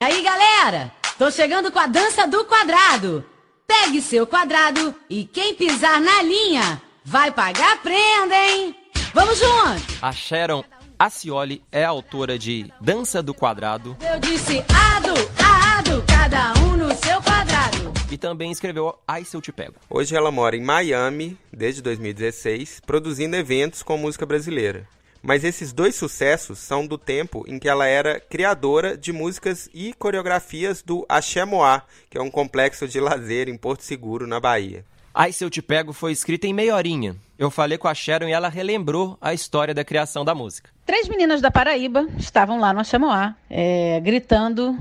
Aí, 0.00 0.22
galera, 0.22 0.92
tô 1.18 1.30
chegando 1.30 1.72
com 1.72 1.78
a 1.78 1.86
dança 1.86 2.26
do 2.26 2.44
quadrado. 2.44 3.24
Pegue 3.66 4.02
seu 4.02 4.26
quadrado 4.26 4.94
e 5.08 5.24
quem 5.24 5.54
pisar 5.54 5.98
na 5.98 6.22
linha 6.22 6.80
vai 7.04 7.32
pagar 7.32 7.80
prenda, 7.82 8.36
hein? 8.36 8.76
Vamos 9.14 9.38
junto! 9.38 9.98
A 10.00 10.12
Sharon 10.12 10.64
Acioli 11.02 11.64
é 11.72 11.82
autora 11.82 12.38
de 12.38 12.72
Dança 12.80 13.20
do 13.20 13.34
Quadrado 13.34 13.96
Eu 14.00 14.20
disse 14.20 14.58
ado, 14.68 15.12
ado, 15.44 16.04
cada 16.06 16.52
um 16.60 16.76
no 16.76 16.94
seu 16.94 17.20
quadrado. 17.20 17.92
e 18.08 18.16
também 18.16 18.52
escreveu 18.52 18.96
Ai 19.08 19.24
Se 19.24 19.36
Eu 19.36 19.40
Te 19.40 19.50
Pego. 19.50 19.74
Hoje 19.90 20.14
ela 20.14 20.30
mora 20.30 20.56
em 20.56 20.62
Miami, 20.62 21.36
desde 21.52 21.82
2016, 21.82 22.82
produzindo 22.86 23.34
eventos 23.34 23.82
com 23.82 23.96
música 23.96 24.24
brasileira. 24.24 24.86
Mas 25.20 25.42
esses 25.42 25.72
dois 25.72 25.96
sucessos 25.96 26.60
são 26.60 26.86
do 26.86 26.96
tempo 26.96 27.44
em 27.48 27.58
que 27.58 27.68
ela 27.68 27.88
era 27.88 28.20
criadora 28.20 28.96
de 28.96 29.12
músicas 29.12 29.68
e 29.74 29.92
coreografias 29.94 30.82
do 30.82 31.04
Axé 31.08 31.44
Moá, 31.44 31.82
que 32.08 32.16
é 32.16 32.22
um 32.22 32.30
complexo 32.30 32.86
de 32.86 33.00
lazer 33.00 33.48
em 33.48 33.56
Porto 33.56 33.82
Seguro, 33.82 34.24
na 34.24 34.38
Bahia. 34.38 34.84
Ai 35.14 35.30
Se 35.30 35.44
Eu 35.44 35.50
Te 35.50 35.60
Pego 35.60 35.92
foi 35.92 36.10
escrita 36.10 36.46
em 36.46 36.54
meia 36.54 36.74
horinha. 36.74 37.14
Eu 37.38 37.50
falei 37.50 37.76
com 37.76 37.86
a 37.86 37.94
Sharon 37.94 38.28
e 38.28 38.32
ela 38.32 38.48
relembrou 38.48 39.18
a 39.20 39.34
história 39.34 39.74
da 39.74 39.84
criação 39.84 40.24
da 40.24 40.34
música. 40.34 40.70
Três 40.86 41.06
meninas 41.06 41.42
da 41.42 41.50
Paraíba 41.50 42.08
estavam 42.18 42.58
lá 42.58 42.72
no 42.72 42.80
Axamoá, 42.80 43.34
é, 43.50 44.00
gritando 44.00 44.76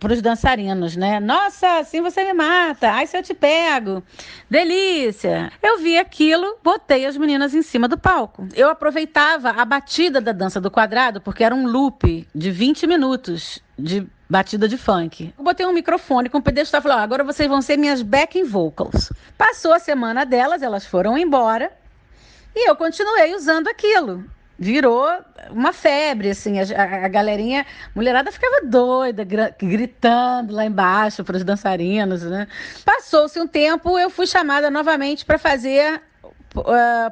para 0.00 0.14
os 0.14 0.22
dançarinos, 0.22 0.96
né? 0.96 1.20
Nossa, 1.20 1.78
assim 1.78 2.00
você 2.00 2.24
me 2.24 2.32
mata. 2.32 2.90
Ai, 2.90 3.06
se 3.06 3.16
eu 3.16 3.22
te 3.22 3.34
pego. 3.34 4.02
Delícia. 4.48 5.52
Eu 5.62 5.78
vi 5.78 5.98
aquilo, 5.98 6.58
botei 6.64 7.04
as 7.04 7.16
meninas 7.16 7.54
em 7.54 7.62
cima 7.62 7.86
do 7.86 7.98
palco. 7.98 8.48
Eu 8.54 8.70
aproveitava 8.70 9.50
a 9.50 9.64
batida 9.64 10.20
da 10.20 10.32
dança 10.32 10.60
do 10.60 10.70
quadrado, 10.70 11.20
porque 11.20 11.44
era 11.44 11.54
um 11.54 11.66
loop 11.66 12.26
de 12.34 12.50
20 12.50 12.86
minutos 12.86 13.62
de 13.78 14.06
batida 14.28 14.66
de 14.66 14.78
funk. 14.78 15.34
Eu 15.36 15.44
botei 15.44 15.66
um 15.66 15.72
microfone 15.72 16.30
com 16.30 16.38
o 16.38 16.42
pedestal 16.42 16.80
e 16.80 16.82
falei, 16.82 16.98
ó, 16.98 17.00
agora 17.00 17.22
vocês 17.22 17.48
vão 17.48 17.60
ser 17.60 17.76
minhas 17.76 18.00
backing 18.00 18.44
vocals. 18.44 19.12
Passou 19.36 19.72
a 19.72 19.78
semana 19.78 20.24
delas, 20.24 20.62
elas 20.62 20.86
foram 20.86 21.18
embora 21.18 21.70
e 22.54 22.68
eu 22.68 22.74
continuei 22.74 23.34
usando 23.34 23.68
aquilo. 23.68 24.24
Virou 24.62 25.08
uma 25.50 25.72
febre, 25.72 26.28
assim, 26.28 26.60
a, 26.60 26.64
a- 27.04 27.08
galerinha, 27.08 27.62
a 27.62 27.90
mulherada 27.94 28.30
ficava 28.30 28.60
doida, 28.66 29.26
gritando 29.58 30.52
lá 30.52 30.66
embaixo 30.66 31.24
para 31.24 31.38
os 31.38 31.42
dançarinos, 31.44 32.22
né? 32.22 32.46
Passou-se 32.84 33.40
um 33.40 33.46
tempo, 33.46 33.98
eu 33.98 34.10
fui 34.10 34.26
chamada 34.26 34.70
novamente 34.70 35.24
para 35.24 35.38
fazer 35.38 36.02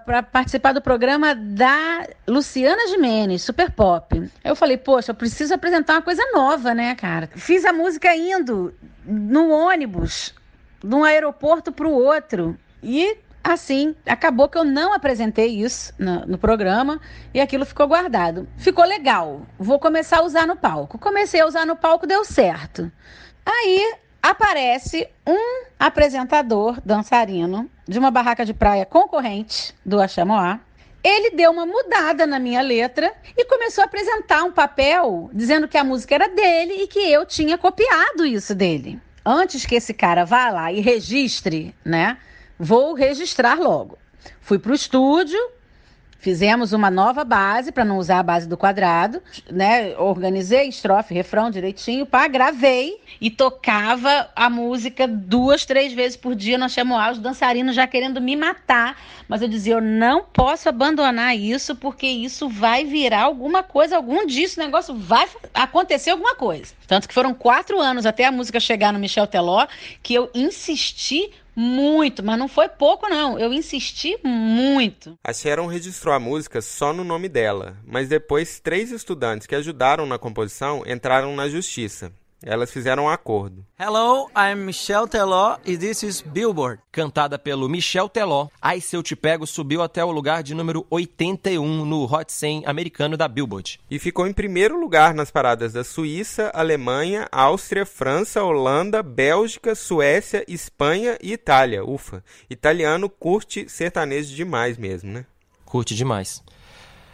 para 0.04 0.22
participar 0.22 0.72
do 0.72 0.82
programa 0.82 1.32
da 1.34 2.06
Luciana 2.26 2.88
Gimenez, 2.88 3.40
Super 3.42 3.70
Pop. 3.70 4.30
Eu 4.44 4.56
falei, 4.56 4.76
poxa, 4.76 5.12
eu 5.12 5.14
preciso 5.14 5.54
apresentar 5.54 5.94
uma 5.94 6.02
coisa 6.02 6.22
nova, 6.32 6.74
né, 6.74 6.94
cara? 6.96 7.30
Fiz 7.36 7.64
a 7.64 7.72
música 7.72 8.14
indo 8.14 8.74
no 9.06 9.48
ônibus, 9.50 10.34
de 10.82 10.92
um 10.94 11.04
aeroporto 11.04 11.70
para 11.70 11.86
o 11.86 11.92
outro. 11.92 12.58
E 12.82 13.16
assim, 13.52 13.94
acabou 14.06 14.48
que 14.48 14.58
eu 14.58 14.64
não 14.64 14.92
apresentei 14.92 15.48
isso 15.48 15.92
no, 15.98 16.26
no 16.26 16.38
programa 16.38 17.00
e 17.32 17.40
aquilo 17.40 17.64
ficou 17.64 17.86
guardado. 17.86 18.48
Ficou 18.56 18.84
legal. 18.84 19.42
Vou 19.58 19.78
começar 19.78 20.18
a 20.18 20.24
usar 20.24 20.46
no 20.46 20.56
palco. 20.56 20.98
Comecei 20.98 21.40
a 21.40 21.46
usar 21.46 21.66
no 21.66 21.76
palco, 21.76 22.06
deu 22.06 22.24
certo. 22.24 22.90
Aí 23.44 23.94
aparece 24.22 25.08
um 25.26 25.64
apresentador 25.78 26.80
dançarino 26.84 27.70
de 27.86 27.98
uma 27.98 28.10
barraca 28.10 28.44
de 28.44 28.52
praia 28.52 28.84
concorrente 28.84 29.74
do 29.84 30.00
Axamoá. 30.00 30.60
Ele 31.02 31.30
deu 31.30 31.50
uma 31.52 31.64
mudada 31.64 32.26
na 32.26 32.38
minha 32.38 32.60
letra 32.60 33.12
e 33.36 33.44
começou 33.44 33.82
a 33.82 33.86
apresentar 33.86 34.42
um 34.42 34.52
papel 34.52 35.30
dizendo 35.32 35.68
que 35.68 35.78
a 35.78 35.84
música 35.84 36.14
era 36.14 36.28
dele 36.28 36.82
e 36.82 36.86
que 36.86 36.98
eu 36.98 37.24
tinha 37.24 37.56
copiado 37.56 38.26
isso 38.26 38.54
dele. 38.54 39.00
Antes 39.24 39.64
que 39.64 39.76
esse 39.76 39.94
cara 39.94 40.24
vá 40.24 40.50
lá 40.50 40.72
e 40.72 40.80
registre, 40.80 41.74
né? 41.84 42.18
Vou 42.58 42.94
registrar 42.94 43.58
logo. 43.58 43.98
Fui 44.40 44.58
para 44.58 44.72
o 44.72 44.74
estúdio, 44.74 45.38
Fizemos 46.20 46.72
uma 46.72 46.90
nova 46.90 47.22
base 47.22 47.70
para 47.70 47.84
não 47.84 47.96
usar 47.96 48.18
a 48.18 48.22
base 48.24 48.48
do 48.48 48.56
quadrado, 48.56 49.22
né? 49.48 49.96
Organizei 49.96 50.68
estrofe, 50.68 51.14
refrão 51.14 51.48
direitinho, 51.48 52.04
pá, 52.04 52.26
gravei 52.26 53.00
e 53.20 53.30
tocava 53.30 54.28
a 54.34 54.50
música 54.50 55.06
duas, 55.06 55.64
três 55.64 55.92
vezes 55.92 56.16
por 56.16 56.34
dia 56.34 56.58
no 56.58 56.68
Chamoá, 56.68 57.12
os 57.12 57.20
dançarinos 57.20 57.76
já 57.76 57.86
querendo 57.86 58.20
me 58.20 58.34
matar, 58.34 59.00
mas 59.28 59.42
eu 59.42 59.48
dizia, 59.48 59.74
eu 59.74 59.80
não 59.80 60.24
posso 60.24 60.68
abandonar 60.68 61.36
isso 61.36 61.76
porque 61.76 62.08
isso 62.08 62.48
vai 62.48 62.84
virar 62.84 63.22
alguma 63.22 63.62
coisa, 63.62 63.94
algum 63.94 64.26
dia 64.26 64.44
esse 64.44 64.58
negócio 64.58 64.96
vai 64.96 65.24
acontecer 65.54 66.10
alguma 66.10 66.34
coisa. 66.34 66.74
Tanto 66.88 67.06
que 67.06 67.14
foram 67.14 67.32
quatro 67.32 67.78
anos 67.78 68.04
até 68.04 68.24
a 68.24 68.32
música 68.32 68.58
chegar 68.58 68.92
no 68.92 68.98
Michel 68.98 69.28
Teló 69.28 69.68
que 70.02 70.14
eu 70.14 70.28
insisti 70.34 71.30
muito, 71.58 72.24
mas 72.24 72.38
não 72.38 72.46
foi 72.46 72.68
pouco 72.68 73.08
não, 73.08 73.36
eu 73.36 73.52
insisti 73.52 74.16
muito. 74.22 75.18
A 75.24 75.32
Sharon 75.32 75.66
registrou 75.66 76.14
a 76.14 76.20
música 76.20 76.62
só 76.62 76.92
no 76.92 77.02
nome 77.02 77.28
dela, 77.28 77.76
mas 77.84 78.08
depois 78.08 78.60
três 78.60 78.92
estudantes 78.92 79.44
que 79.44 79.56
ajudaram 79.56 80.06
na 80.06 80.18
composição 80.18 80.84
entraram 80.86 81.34
na 81.34 81.48
justiça. 81.48 82.12
Elas 82.42 82.70
fizeram 82.70 83.04
um 83.04 83.08
acordo. 83.08 83.66
Hello, 83.78 84.30
I'm 84.36 84.64
Michelle 84.64 85.08
Teló 85.08 85.56
e 85.64 85.76
this 85.76 86.04
is 86.04 86.20
Billboard. 86.20 86.80
Cantada 86.92 87.36
pelo 87.36 87.68
Michel 87.68 88.08
Teló, 88.08 88.46
Ai 88.62 88.80
Se 88.80 88.94
Eu 88.94 89.02
Te 89.02 89.16
Pego 89.16 89.44
subiu 89.44 89.82
até 89.82 90.04
o 90.04 90.12
lugar 90.12 90.42
de 90.44 90.54
número 90.54 90.86
81 90.88 91.84
no 91.84 92.04
Hot 92.04 92.32
100 92.32 92.64
americano 92.64 93.16
da 93.16 93.26
Billboard. 93.26 93.80
E 93.90 93.98
ficou 93.98 94.26
em 94.26 94.32
primeiro 94.32 94.78
lugar 94.78 95.12
nas 95.14 95.32
paradas 95.32 95.72
da 95.72 95.82
Suíça, 95.82 96.52
Alemanha, 96.54 97.26
Áustria, 97.32 97.84
França, 97.84 98.42
Holanda, 98.42 99.02
Bélgica, 99.02 99.74
Suécia, 99.74 100.44
Espanha 100.46 101.18
e 101.20 101.32
Itália. 101.32 101.84
Ufa, 101.84 102.22
italiano 102.48 103.08
curte 103.10 103.68
sertanejo 103.68 104.34
demais 104.34 104.78
mesmo, 104.78 105.10
né? 105.10 105.26
Curte 105.64 105.94
demais. 105.94 106.42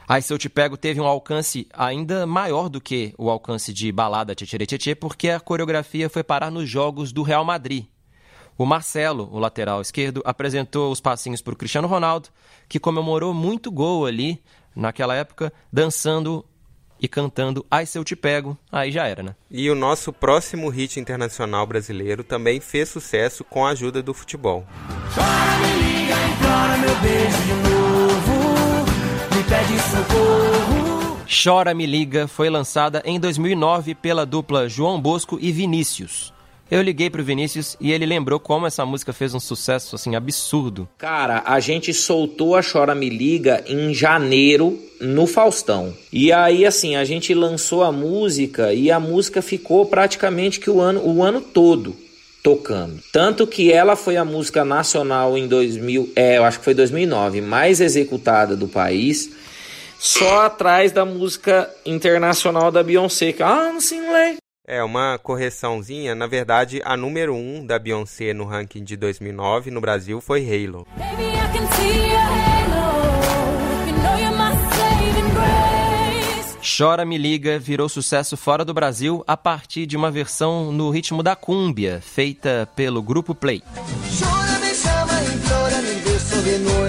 Ai 0.07 0.21
Se 0.21 0.33
Eu 0.33 0.39
Te 0.39 0.49
Pego 0.49 0.77
teve 0.77 1.01
um 1.01 1.07
alcance 1.07 1.67
ainda 1.73 2.27
maior 2.27 2.69
do 2.69 2.81
que 2.81 3.15
o 3.17 3.31
alcance 3.31 3.73
de 3.73 3.91
Balada 3.91 4.35
Tchê 4.35 4.67
Tchê 4.67 4.95
porque 4.95 5.31
a 5.31 5.41
coreografia 5.41 6.11
foi 6.11 6.23
parar 6.23 6.51
nos 6.51 6.69
jogos 6.69 7.13
do 7.13 7.23
Real 7.23 7.45
Madrid. 7.45 7.87
O 8.57 8.67
Marcelo, 8.67 9.29
o 9.33 9.39
lateral 9.39 9.81
esquerdo, 9.81 10.23
apresentou 10.25 10.93
os 10.93 11.01
passinhos 11.01 11.43
para 11.43 11.55
o 11.55 11.57
Cristiano 11.57 11.89
Ronaldo, 11.89 12.29
que 12.69 12.79
comemorou 12.79 13.35
muito 13.35 13.71
gol 13.71 14.07
ali, 14.07 14.41
naquela 14.77 15.15
época, 15.15 15.53
dançando 15.73 16.45
e 17.01 17.09
cantando 17.09 17.67
Ai 17.71 17.87
Se 17.87 17.99
Eu 17.99 18.05
Te 18.05 18.15
Pego. 18.15 18.57
Aí 18.71 18.93
já 18.93 19.07
era, 19.07 19.23
né? 19.23 19.35
E 19.51 19.69
o 19.71 19.75
nosso 19.75 20.13
próximo 20.13 20.69
hit 20.69 21.01
internacional 21.01 21.67
brasileiro 21.67 22.23
também 22.23 22.61
fez 22.61 22.91
sucesso 22.91 23.43
com 23.43 23.67
a 23.67 23.71
ajuda 23.71 24.03
do 24.03 24.15
futebol. 24.15 24.65
Chora, 25.15 25.74
Chora 31.45 31.75
Me 31.75 31.85
Liga 31.85 32.27
foi 32.27 32.49
lançada 32.49 33.03
em 33.05 33.21
2009 33.21 33.95
pela 33.95 34.25
dupla 34.25 34.67
João 34.67 34.99
Bosco 34.99 35.39
e 35.39 35.53
Vinícius. 35.53 36.33
Eu 36.71 36.81
liguei 36.81 37.11
pro 37.11 37.23
Vinícius 37.23 37.77
e 37.79 37.93
ele 37.93 38.07
lembrou 38.07 38.41
como 38.41 38.67
essa 38.67 38.87
música 38.87 39.13
fez 39.13 39.35
um 39.35 39.41
sucesso 39.41 39.95
assim 39.95 40.17
absurdo. 40.17 40.89
Cara, 40.97 41.43
a 41.45 41.61
gente 41.61 41.93
soltou 41.93 42.57
a 42.57 42.63
Chora 42.63 42.95
Me 42.95 43.11
Liga 43.11 43.63
em 43.67 43.93
janeiro 43.93 44.79
no 44.99 45.27
Faustão. 45.27 45.95
E 46.11 46.33
aí, 46.33 46.65
assim, 46.65 46.97
a 46.97 47.05
gente 47.05 47.35
lançou 47.35 47.85
a 47.85 47.93
música 47.93 48.73
e 48.73 48.91
a 48.91 48.99
música 48.99 49.43
ficou 49.43 49.85
praticamente 49.85 50.59
que 50.59 50.71
o 50.71 50.81
ano, 50.81 51.07
o 51.07 51.23
ano 51.23 51.43
todo 51.43 51.95
tocando. 52.43 53.03
Tanto 53.11 53.47
que 53.47 53.73
ela 53.73 53.97
foi 53.97 54.19
a 54.19 54.25
música 54.25 54.65
nacional 54.67 55.37
em 55.37 55.49
2000, 55.49 56.13
é, 56.15 56.37
eu 56.37 56.45
acho 56.45 56.59
que 56.59 56.65
foi 56.65 56.75
2009, 56.75 57.41
mais 57.41 57.81
executada 57.81 58.55
do 58.55 58.69
país, 58.69 59.31
só 60.05 60.45
atrás 60.45 60.93
da 60.93 61.03
música 61.03 61.71
internacional 61.87 62.71
da 62.71 62.83
Beyoncé, 62.83 63.33
que 63.33 63.43
é 63.43 63.47
Lay. 63.47 64.37
É, 64.67 64.85
uma 64.85 65.19
correçãozinha. 65.19 66.15
Na 66.15 66.27
verdade, 66.27 66.83
a 66.85 66.95
número 66.95 67.35
1 67.35 67.37
um 67.39 67.67
da 67.67 67.79
Beyoncé 67.79 68.35
no 68.35 68.45
ranking 68.45 68.85
de 68.85 68.99
2009 68.99 69.71
no 69.71 69.81
Brasil 69.81 70.21
foi 70.21 70.43
Halo. 70.43 70.87
Baby, 70.99 71.29
I 71.29 71.57
can 71.57 71.67
see 71.73 72.11
your 72.11 72.21
halo. 72.21 73.07
You 73.87 73.97
know 73.97 74.19
you're 74.19 74.37
my 74.37 74.53
saving 74.77 75.31
grace. 75.33 76.77
Chora 76.77 77.07
Me 77.07 77.17
Liga 77.17 77.59
virou 77.59 77.89
sucesso 77.89 78.37
fora 78.37 78.63
do 78.63 78.75
Brasil 78.75 79.25
a 79.27 79.39
partir 79.39 79.87
de 79.87 79.97
uma 79.97 80.11
versão 80.11 80.71
no 80.71 80.91
ritmo 80.91 81.23
da 81.23 81.35
cúmbia, 81.35 82.03
feita 82.03 82.69
pelo 82.77 83.03
grupo 83.03 83.35
Play. 83.35 83.63
Chora, 83.73 84.59
me 84.61 84.75
chama, 84.75 85.23
implora, 85.35 85.81
me 85.81 86.84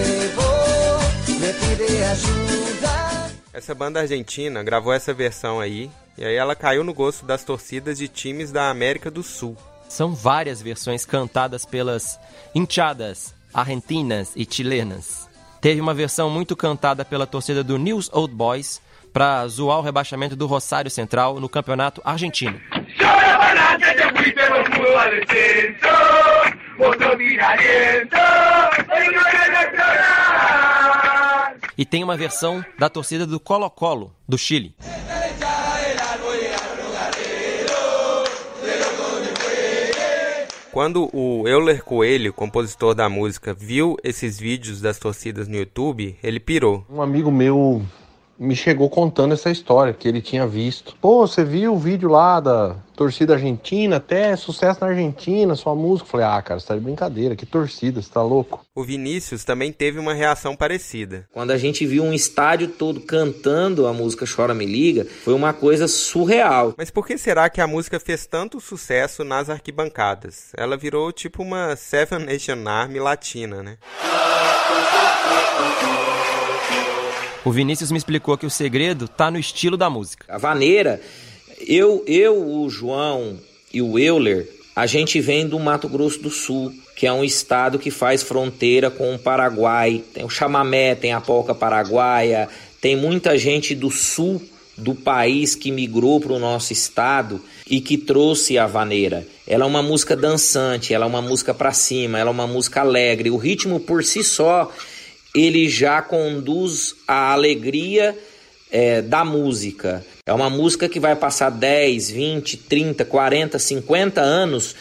Essa 3.56 3.74
banda 3.74 4.02
argentina 4.02 4.62
gravou 4.62 4.92
essa 4.92 5.14
versão 5.14 5.62
aí, 5.62 5.90
e 6.18 6.26
aí 6.26 6.36
ela 6.36 6.58
caiu 6.58 6.84
no 6.84 6.94
gosto 6.94 7.26
das 7.26 7.46
torcidas 7.46 7.98
de 7.98 8.10
times 8.10 8.52
da 8.52 8.70
América 8.70 9.10
do 9.10 9.24
Sul. 9.24 9.56
São 9.88 10.14
várias 10.14 10.62
versões 10.62 11.06
cantadas 11.06 11.64
pelas 11.66 12.20
hinchadas 12.54 13.34
argentinas 13.54 14.34
e 14.36 14.46
chilenas. 14.46 15.30
Teve 15.62 15.80
uma 15.80 15.94
versão 15.94 16.30
muito 16.30 16.54
cantada 16.54 17.06
pela 17.06 17.26
torcida 17.26 17.64
do 17.64 17.78
News 17.78 18.10
Old 18.12 18.36
Boys 18.36 18.82
para 19.14 19.48
zoar 19.48 19.80
o 19.80 19.84
rebaixamento 19.84 20.36
do 20.36 20.48
Rosário 20.48 20.92
Central 20.92 21.40
no 21.40 21.48
campeonato 21.48 22.02
argentino. 22.04 22.60
E 31.78 31.86
tem 31.86 32.04
uma 32.04 32.16
versão 32.16 32.64
da 32.80 32.90
torcida 32.90 33.26
do 33.26 33.40
Colo-Colo, 33.40 34.14
do 34.28 34.38
Chile. 34.38 34.76
Quando 40.72 41.10
o 41.14 41.48
Euler 41.48 41.84
Coelho, 41.84 42.34
compositor 42.34 42.94
da 42.94 43.08
música, 43.08 43.54
viu 43.54 43.96
esses 44.04 44.38
vídeos 44.38 44.82
das 44.82 45.00
torcidas 45.00 45.48
no 45.48 45.56
YouTube, 45.56 46.18
ele 46.22 46.40
pirou. 46.40 46.86
Um 46.90 47.02
amigo 47.02 47.32
meu 47.32 47.82
me 48.38 48.56
chegou 48.56 48.90
contando 48.90 49.34
essa 49.34 49.50
história 49.50 49.94
que 49.94 50.08
ele 50.08 50.22
tinha 50.22 50.46
visto. 50.46 50.96
Pô, 51.02 51.26
você 51.26 51.44
viu 51.44 51.74
o 51.74 51.80
vídeo 51.80 52.10
lá 52.10 52.40
da 52.40 52.76
torcida 52.96 53.34
argentina, 53.34 53.98
até 53.98 54.36
sucesso 54.36 54.80
na 54.82 54.88
Argentina, 54.88 55.56
sua 55.56 55.76
música. 55.76 56.08
Eu 56.08 56.12
Falei, 56.12 56.26
ah, 56.26 56.42
cara, 56.42 56.60
você 56.60 56.68
tá 56.68 56.76
de 56.76 56.82
brincadeira, 56.82 57.36
que 57.36 57.46
torcida, 57.46 58.02
você 58.02 58.10
tá 58.10 58.22
louco? 58.22 58.66
O 58.74 58.84
Vinícius 58.84 59.44
também 59.44 59.72
teve 59.72 60.00
uma 60.00 60.14
reação 60.14 60.56
parecida. 60.56 61.28
Quando 61.34 61.52
a 61.52 61.58
gente 61.58 61.86
viu 61.86 62.04
um 62.04 62.14
estádio 62.14 62.70
todo 62.70 63.02
cantando 63.02 63.88
a 63.88 63.94
música 63.94 64.26
Chora 64.26 64.54
Me 64.54 64.66
Liga, 64.66 65.06
foi 65.06 65.34
uma 65.34 65.54
coisa 65.54 65.88
surreal. 65.88 66.74
Mas 66.78 66.90
por 66.90 67.06
que 67.06 67.18
será 67.18 67.50
que 67.50 67.62
a 67.62 67.68
música 67.68 68.00
fez 68.00 68.26
tanto 68.26 68.60
sucesso 68.60 69.24
nas 69.24 69.50
arquibancadas? 69.50 70.52
Ela 70.56 70.78
virou 70.78 71.12
tipo 71.12 71.44
uma 71.44 71.76
Seven 71.76 72.20
Nation 72.20 72.68
Army 72.68 73.00
latina, 73.00 73.62
né? 73.62 73.78
O 77.46 77.52
Vinícius 77.52 77.92
me 77.92 77.98
explicou 78.00 78.36
que 78.40 78.46
o 78.48 78.50
segredo 78.50 79.08
tá 79.08 79.30
no 79.30 79.38
estilo 79.38 79.78
da 79.78 79.88
música. 79.88 80.26
A 80.28 80.40
vaneira, 80.40 81.00
eu, 81.68 82.04
eu, 82.08 82.36
o 82.44 82.68
João 82.72 83.40
e 83.72 83.84
o 83.84 84.00
Euler, 84.00 84.50
a 84.76 84.88
gente 84.88 85.22
vem 85.22 85.48
do 85.48 85.60
Mato 85.60 85.88
Grosso 85.88 86.20
do 86.20 86.32
Sul, 86.32 86.74
que 86.96 87.06
é 87.06 87.14
um 87.14 87.24
estado 87.24 87.78
que 87.78 87.92
faz 87.92 88.24
fronteira 88.24 88.90
com 88.90 89.14
o 89.14 89.20
Paraguai. 89.20 90.04
Tem 90.12 90.26
o 90.26 90.30
chamamé, 90.30 90.96
tem 90.96 91.14
a 91.14 91.22
polca 91.22 91.54
paraguaia, 91.54 92.50
tem 92.82 92.96
muita 92.96 93.38
gente 93.38 93.76
do 93.76 93.92
sul 93.92 94.42
do 94.76 94.96
país 94.96 95.54
que 95.54 95.72
migrou 95.72 96.20
para 96.20 96.34
o 96.34 96.40
nosso 96.40 96.74
estado 96.74 97.40
e 97.70 97.80
que 97.80 97.96
trouxe 97.96 98.58
a 98.58 98.66
vaneira. 98.66 99.26
Ela 99.46 99.66
é 99.66 99.68
uma 99.68 99.84
música 99.84 100.16
dançante, 100.16 100.96
ela 100.96 101.06
é 101.06 101.08
uma 101.08 101.22
música 101.22 101.54
para 101.54 101.72
cima, 101.72 102.18
ela 102.18 102.32
é 102.32 102.34
uma 102.34 102.48
música 102.48 102.82
alegre. 102.82 103.30
O 103.30 103.38
ritmo 103.38 103.80
por 103.80 104.04
si 104.04 104.24
só 104.24 104.72
ele 105.36 105.68
já 105.68 106.02
conduz 106.02 106.96
a 107.06 107.34
alegria 107.34 108.18
é, 108.72 109.02
da 109.02 109.26
música. 109.26 110.06
É 110.26 110.34
uma 110.34 110.50
música 110.50 110.88
que 110.88 111.00
vai 111.00 111.16
passar 111.16 111.52
10, 111.52 112.10
20, 112.10 112.58
30, 112.58 113.04
40, 113.06 113.60
50 113.60 114.22
anos 114.22 114.76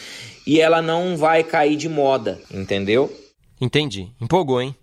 e 0.47 0.61
ela 0.61 0.81
não 0.81 1.17
vai 1.17 1.43
cair 1.43 1.75
de 1.75 1.89
moda, 1.89 2.41
entendeu? 2.51 3.13
Entendi. 3.59 4.09
Empolgou, 4.19 4.61
hein? 4.61 4.73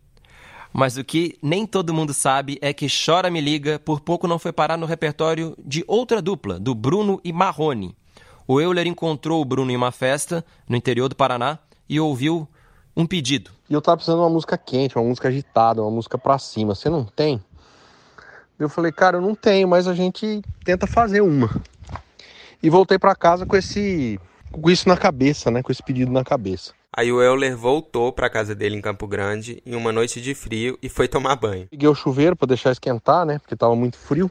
Mas 0.72 0.96
o 0.96 1.04
que 1.04 1.36
nem 1.42 1.66
todo 1.66 1.92
mundo 1.92 2.14
sabe 2.14 2.58
é 2.62 2.72
que 2.72 2.86
Chora 2.86 3.30
Me 3.30 3.40
Liga 3.40 3.78
por 3.78 4.00
pouco 4.00 4.26
não 4.26 4.38
foi 4.38 4.52
parar 4.52 4.76
no 4.76 4.86
repertório 4.86 5.56
de 5.64 5.84
outra 5.86 6.22
dupla, 6.22 6.58
do 6.58 6.74
Bruno 6.74 7.20
e 7.24 7.32
Marrone. 7.32 7.94
O 8.46 8.60
Euler 8.60 8.86
encontrou 8.86 9.40
o 9.40 9.44
Bruno 9.44 9.70
em 9.70 9.76
uma 9.76 9.92
festa 9.92 10.44
no 10.68 10.76
interior 10.76 11.08
do 11.08 11.16
Paraná 11.16 11.58
e 11.88 12.00
ouviu 12.00 12.48
um 12.96 13.06
pedido. 13.06 13.50
E 13.68 13.74
eu 13.74 13.80
tava 13.80 13.96
precisando 13.96 14.18
de 14.18 14.24
uma 14.24 14.30
música 14.30 14.56
quente, 14.58 14.96
uma 14.96 15.04
música 15.04 15.28
agitada, 15.28 15.82
uma 15.82 15.90
música 15.90 16.18
pra 16.18 16.38
cima. 16.38 16.74
Você 16.74 16.88
não 16.88 17.04
tem? 17.04 17.42
Eu 18.58 18.68
falei, 18.68 18.92
cara, 18.92 19.16
eu 19.16 19.20
não 19.20 19.34
tenho, 19.34 19.66
mas 19.66 19.88
a 19.88 19.94
gente 19.94 20.42
tenta 20.64 20.86
fazer 20.86 21.20
uma. 21.20 21.50
E 22.62 22.70
voltei 22.70 22.98
pra 22.98 23.14
casa 23.14 23.44
com 23.44 23.56
esse 23.56 24.20
com 24.52 24.70
isso 24.70 24.88
na 24.88 24.96
cabeça, 24.96 25.50
né? 25.50 25.62
Com 25.62 25.72
esse 25.72 25.82
pedido 25.82 26.12
na 26.12 26.22
cabeça. 26.22 26.72
Aí 26.94 27.10
o 27.10 27.22
Euler 27.22 27.56
voltou 27.56 28.12
pra 28.12 28.28
casa 28.28 28.54
dele 28.54 28.76
em 28.76 28.80
Campo 28.80 29.06
Grande 29.06 29.62
em 29.64 29.74
uma 29.74 29.90
noite 29.90 30.20
de 30.20 30.34
frio 30.34 30.78
e 30.82 30.90
foi 30.90 31.08
tomar 31.08 31.36
banho. 31.36 31.66
Liguei 31.72 31.88
o 31.88 31.94
chuveiro 31.94 32.36
pra 32.36 32.46
deixar 32.46 32.70
esquentar, 32.70 33.24
né? 33.24 33.38
Porque 33.38 33.56
tava 33.56 33.74
muito 33.74 33.96
frio. 33.96 34.30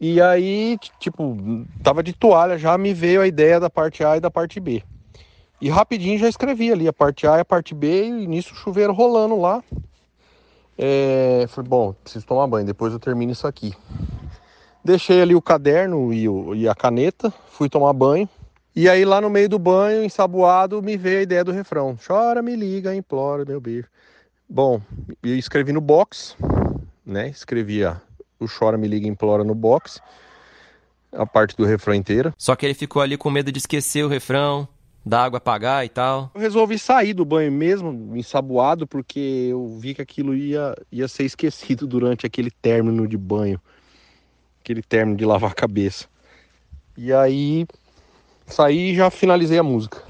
E 0.00 0.20
aí, 0.20 0.76
tipo, 0.98 1.38
tava 1.82 2.02
de 2.02 2.12
toalha 2.12 2.58
já, 2.58 2.76
me 2.76 2.92
veio 2.92 3.20
a 3.20 3.26
ideia 3.28 3.60
da 3.60 3.70
parte 3.70 4.02
A 4.02 4.16
e 4.16 4.20
da 4.20 4.30
parte 4.30 4.58
B. 4.58 4.82
E 5.64 5.70
rapidinho 5.70 6.18
já 6.18 6.28
escrevi 6.28 6.70
ali 6.70 6.86
a 6.86 6.92
parte 6.92 7.26
A 7.26 7.38
e 7.38 7.40
a 7.40 7.44
parte 7.44 7.74
B, 7.74 8.04
e 8.04 8.26
nisso 8.26 8.52
o 8.52 8.54
chuveiro 8.54 8.92
rolando 8.92 9.40
lá. 9.40 9.64
É, 10.76 11.46
falei, 11.48 11.66
bom, 11.70 11.94
preciso 12.04 12.26
tomar 12.26 12.46
banho, 12.46 12.66
depois 12.66 12.92
eu 12.92 12.98
termino 12.98 13.32
isso 13.32 13.46
aqui. 13.46 13.72
Deixei 14.84 15.22
ali 15.22 15.34
o 15.34 15.40
caderno 15.40 16.12
e, 16.12 16.28
o, 16.28 16.54
e 16.54 16.68
a 16.68 16.74
caneta, 16.74 17.32
fui 17.48 17.70
tomar 17.70 17.94
banho. 17.94 18.28
E 18.76 18.90
aí 18.90 19.06
lá 19.06 19.22
no 19.22 19.30
meio 19.30 19.48
do 19.48 19.58
banho, 19.58 20.04
ensaboado, 20.04 20.82
me 20.82 20.98
veio 20.98 21.20
a 21.20 21.22
ideia 21.22 21.42
do 21.42 21.50
refrão. 21.50 21.96
Chora, 22.06 22.42
me 22.42 22.54
liga, 22.54 22.94
implora, 22.94 23.46
meu 23.46 23.58
beijo. 23.58 23.88
Bom, 24.46 24.82
eu 25.22 25.34
escrevi 25.34 25.72
no 25.72 25.80
box, 25.80 26.36
né? 27.06 27.30
Escrevi 27.30 27.82
a, 27.82 27.98
o 28.38 28.44
Chora, 28.46 28.76
me 28.76 28.86
liga, 28.86 29.08
implora 29.08 29.42
no 29.42 29.54
box. 29.54 29.98
A 31.10 31.24
parte 31.24 31.56
do 31.56 31.64
refrão 31.64 31.94
inteira. 31.94 32.34
Só 32.36 32.54
que 32.54 32.66
ele 32.66 32.74
ficou 32.74 33.00
ali 33.00 33.16
com 33.16 33.30
medo 33.30 33.50
de 33.50 33.60
esquecer 33.60 34.04
o 34.04 34.08
refrão, 34.08 34.68
da 35.04 35.22
água 35.24 35.38
apagar 35.38 35.84
e 35.84 35.88
tal. 35.88 36.30
Eu 36.34 36.40
resolvi 36.40 36.78
sair 36.78 37.12
do 37.12 37.24
banho 37.24 37.52
mesmo, 37.52 38.16
ensaboado, 38.16 38.86
porque 38.86 39.48
eu 39.50 39.76
vi 39.78 39.94
que 39.94 40.00
aquilo 40.00 40.34
ia, 40.34 40.74
ia 40.90 41.06
ser 41.06 41.24
esquecido 41.24 41.86
durante 41.86 42.24
aquele 42.24 42.50
término 42.50 43.06
de 43.06 43.16
banho. 43.16 43.60
Aquele 44.62 44.82
término 44.82 45.16
de 45.16 45.26
lavar 45.26 45.50
a 45.50 45.54
cabeça. 45.54 46.06
E 46.96 47.12
aí 47.12 47.66
saí 48.46 48.92
e 48.92 48.96
já 48.96 49.10
finalizei 49.10 49.58
a 49.58 49.62
música. 49.62 50.02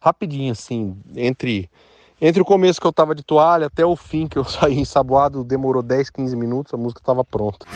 Rapidinho, 0.00 0.52
assim, 0.52 0.96
entre, 1.14 1.68
entre 2.20 2.40
o 2.40 2.44
começo 2.44 2.80
que 2.80 2.86
eu 2.86 2.92
tava 2.92 3.14
de 3.14 3.22
toalha 3.22 3.66
até 3.66 3.84
o 3.84 3.94
fim 3.94 4.26
que 4.26 4.38
eu 4.38 4.44
saí 4.48 4.78
ensaboado, 4.78 5.44
demorou 5.44 5.82
10, 5.82 6.08
15 6.08 6.34
minutos, 6.34 6.72
a 6.72 6.78
música 6.78 7.02
tava 7.04 7.22
pronta. 7.24 7.66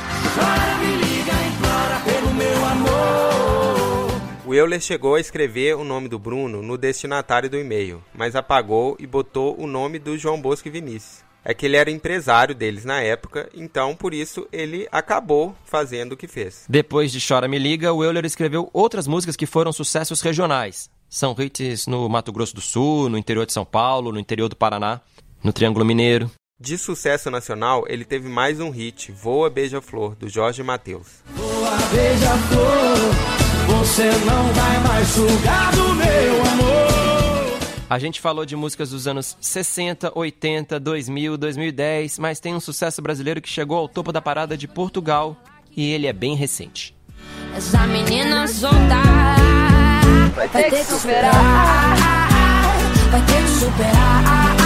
O 4.53 4.55
Euler 4.55 4.83
chegou 4.83 5.15
a 5.15 5.21
escrever 5.21 5.75
o 5.77 5.83
nome 5.83 6.11
do 6.11 6.19
Bruno 6.19 6.61
no 6.61 6.77
destinatário 6.77 7.49
do 7.49 7.59
e-mail, 7.59 8.05
mas 8.15 8.37
apagou 8.37 8.99
e 9.01 9.07
botou 9.07 9.59
o 9.59 9.67
nome 9.67 9.99
do 9.99 10.19
João 10.19 10.38
Bosco 10.38 10.69
e 10.69 10.71
Vinícius. 10.71 11.25
É 11.43 11.55
que 11.55 11.65
ele 11.65 11.75
era 11.75 11.91
empresário 11.91 12.55
deles 12.55 12.85
na 12.85 13.01
época, 13.01 13.49
então 13.55 13.97
por 13.97 14.12
isso 14.12 14.47
ele 14.53 14.87
acabou 14.93 15.57
fazendo 15.65 16.12
o 16.12 16.17
que 16.19 16.29
fez. 16.29 16.67
Depois 16.69 17.11
de 17.11 17.27
Chora 17.27 17.49
Me 17.49 17.59
Liga, 17.59 17.95
o 17.95 18.05
Euler 18.05 18.27
escreveu 18.27 18.69
outras 18.75 19.07
músicas 19.07 19.37
que 19.37 19.47
foram 19.47 19.73
sucessos 19.73 20.21
regionais. 20.21 20.91
São 21.09 21.35
hits 21.38 21.87
no 21.87 22.07
Mato 22.07 22.31
Grosso 22.31 22.55
do 22.55 22.61
Sul, 22.61 23.09
no 23.09 23.17
interior 23.17 23.47
de 23.47 23.55
São 23.55 23.65
Paulo, 23.65 24.12
no 24.12 24.21
interior 24.21 24.51
do 24.51 24.57
Paraná, 24.57 25.01
no 25.43 25.55
Triângulo 25.55 25.87
Mineiro. 25.87 26.31
De 26.61 26.77
sucesso 26.77 27.31
nacional, 27.31 27.87
ele 27.88 28.05
teve 28.05 28.29
mais 28.29 28.61
um 28.61 28.69
hit, 28.69 29.11
Voa 29.12 29.49
Beija-Flor, 29.49 30.15
do 30.15 30.29
Jorge 30.29 30.62
Mateus. 30.62 31.23
Voa, 31.35 31.71
beija-flor, 31.91 33.32
você 33.83 34.05
não 34.05 34.53
vai 34.53 34.79
mais 34.85 35.09
sugar 35.09 35.73
do 35.73 35.95
meu 35.95 36.42
amor. 36.53 37.59
A 37.90 37.99
gente 37.99 38.21
falou 38.21 38.47
de 38.47 38.55
músicas 38.55 38.90
dos 38.90 39.09
anos 39.09 39.37
60, 39.40 40.12
80, 40.14 40.79
2000, 40.79 41.37
2010, 41.37 42.21
mas 42.21 42.38
tem 42.38 42.55
um 42.55 42.61
sucesso 42.61 43.03
brasileiro 43.03 43.42
que 43.42 43.49
chegou 43.49 43.77
ao 43.77 43.88
topo 43.88 44.12
da 44.12 44.23
parada 44.23 44.57
de 44.57 44.68
Portugal 44.68 45.37
e 45.77 45.90
ele 45.90 46.07
é 46.07 46.12
bem 46.12 46.37
recente. 46.37 46.95
Essa 47.57 47.85
menina 47.88 48.47
solta 48.47 49.03
vai 50.37 50.49
ter 50.49 50.71
que 50.71 50.85
superar. 50.85 51.97
Vai 53.11 53.27
ter 53.27 53.42
que 53.42 53.49
superar. 53.49 54.57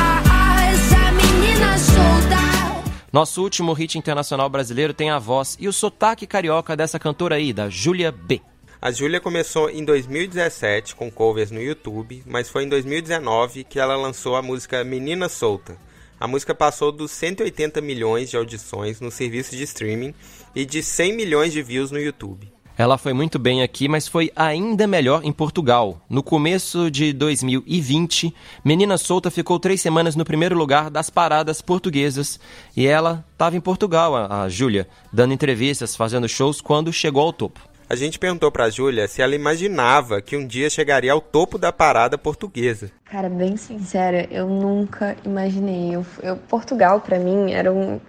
Essa 0.72 1.12
menina 1.12 1.78
solta. 1.78 2.86
Nosso 3.10 3.42
último 3.42 3.72
hit 3.72 3.96
internacional 3.96 4.50
brasileiro 4.50 4.92
tem 4.92 5.08
a 5.08 5.18
voz 5.18 5.56
e 5.58 5.66
o 5.66 5.72
sotaque 5.72 6.26
carioca 6.26 6.76
dessa 6.76 6.98
cantora 6.98 7.36
aí, 7.36 7.54
da 7.54 7.70
Júlia 7.70 8.12
B. 8.12 8.42
A 8.80 8.90
Júlia 8.90 9.20
começou 9.20 9.70
em 9.70 9.82
2017 9.82 10.94
com 10.94 11.10
covers 11.10 11.50
no 11.50 11.62
YouTube, 11.62 12.22
mas 12.26 12.50
foi 12.50 12.64
em 12.64 12.68
2019 12.68 13.64
que 13.64 13.78
ela 13.78 13.96
lançou 13.96 14.36
a 14.36 14.42
música 14.42 14.84
Menina 14.84 15.30
Solta. 15.30 15.78
A 16.20 16.28
música 16.28 16.54
passou 16.54 16.92
dos 16.92 17.10
180 17.10 17.80
milhões 17.80 18.28
de 18.28 18.36
audições 18.36 19.00
no 19.00 19.10
serviço 19.10 19.56
de 19.56 19.62
streaming 19.62 20.14
e 20.54 20.66
de 20.66 20.82
100 20.82 21.14
milhões 21.14 21.52
de 21.54 21.62
views 21.62 21.90
no 21.90 21.98
YouTube. 21.98 22.52
Ela 22.76 22.98
foi 22.98 23.14
muito 23.14 23.38
bem 23.38 23.62
aqui, 23.62 23.88
mas 23.88 24.06
foi 24.06 24.30
ainda 24.36 24.86
melhor 24.86 25.24
em 25.24 25.32
Portugal. 25.32 25.98
No 26.10 26.22
começo 26.22 26.90
de 26.90 27.14
2020, 27.14 28.34
Menina 28.62 28.98
Solta 28.98 29.30
ficou 29.30 29.58
três 29.58 29.80
semanas 29.80 30.14
no 30.14 30.26
primeiro 30.26 30.54
lugar 30.54 30.90
das 30.90 31.08
paradas 31.08 31.62
portuguesas 31.62 32.38
e 32.76 32.86
ela 32.86 33.24
estava 33.32 33.56
em 33.56 33.60
Portugal, 33.60 34.14
a, 34.14 34.42
a 34.42 34.48
Júlia, 34.50 34.86
dando 35.10 35.32
entrevistas, 35.32 35.96
fazendo 35.96 36.28
shows 36.28 36.60
quando 36.60 36.92
chegou 36.92 37.22
ao 37.22 37.32
topo. 37.32 37.75
A 37.88 37.94
gente 37.94 38.18
perguntou 38.18 38.50
pra 38.50 38.68
Júlia 38.68 39.06
se 39.06 39.22
ela 39.22 39.34
imaginava 39.36 40.20
que 40.20 40.36
um 40.36 40.44
dia 40.44 40.68
chegaria 40.68 41.12
ao 41.12 41.20
topo 41.20 41.56
da 41.56 41.72
parada 41.72 42.18
portuguesa. 42.18 42.90
Cara, 43.04 43.28
bem 43.28 43.56
sincera, 43.56 44.26
eu 44.30 44.48
nunca 44.48 45.16
imaginei. 45.24 45.94
Eu, 45.94 46.04
eu- 46.22 46.36
Portugal, 46.36 47.00
pra 47.00 47.16
mim, 47.18 47.52
era 47.52 47.72
um, 47.72 48.00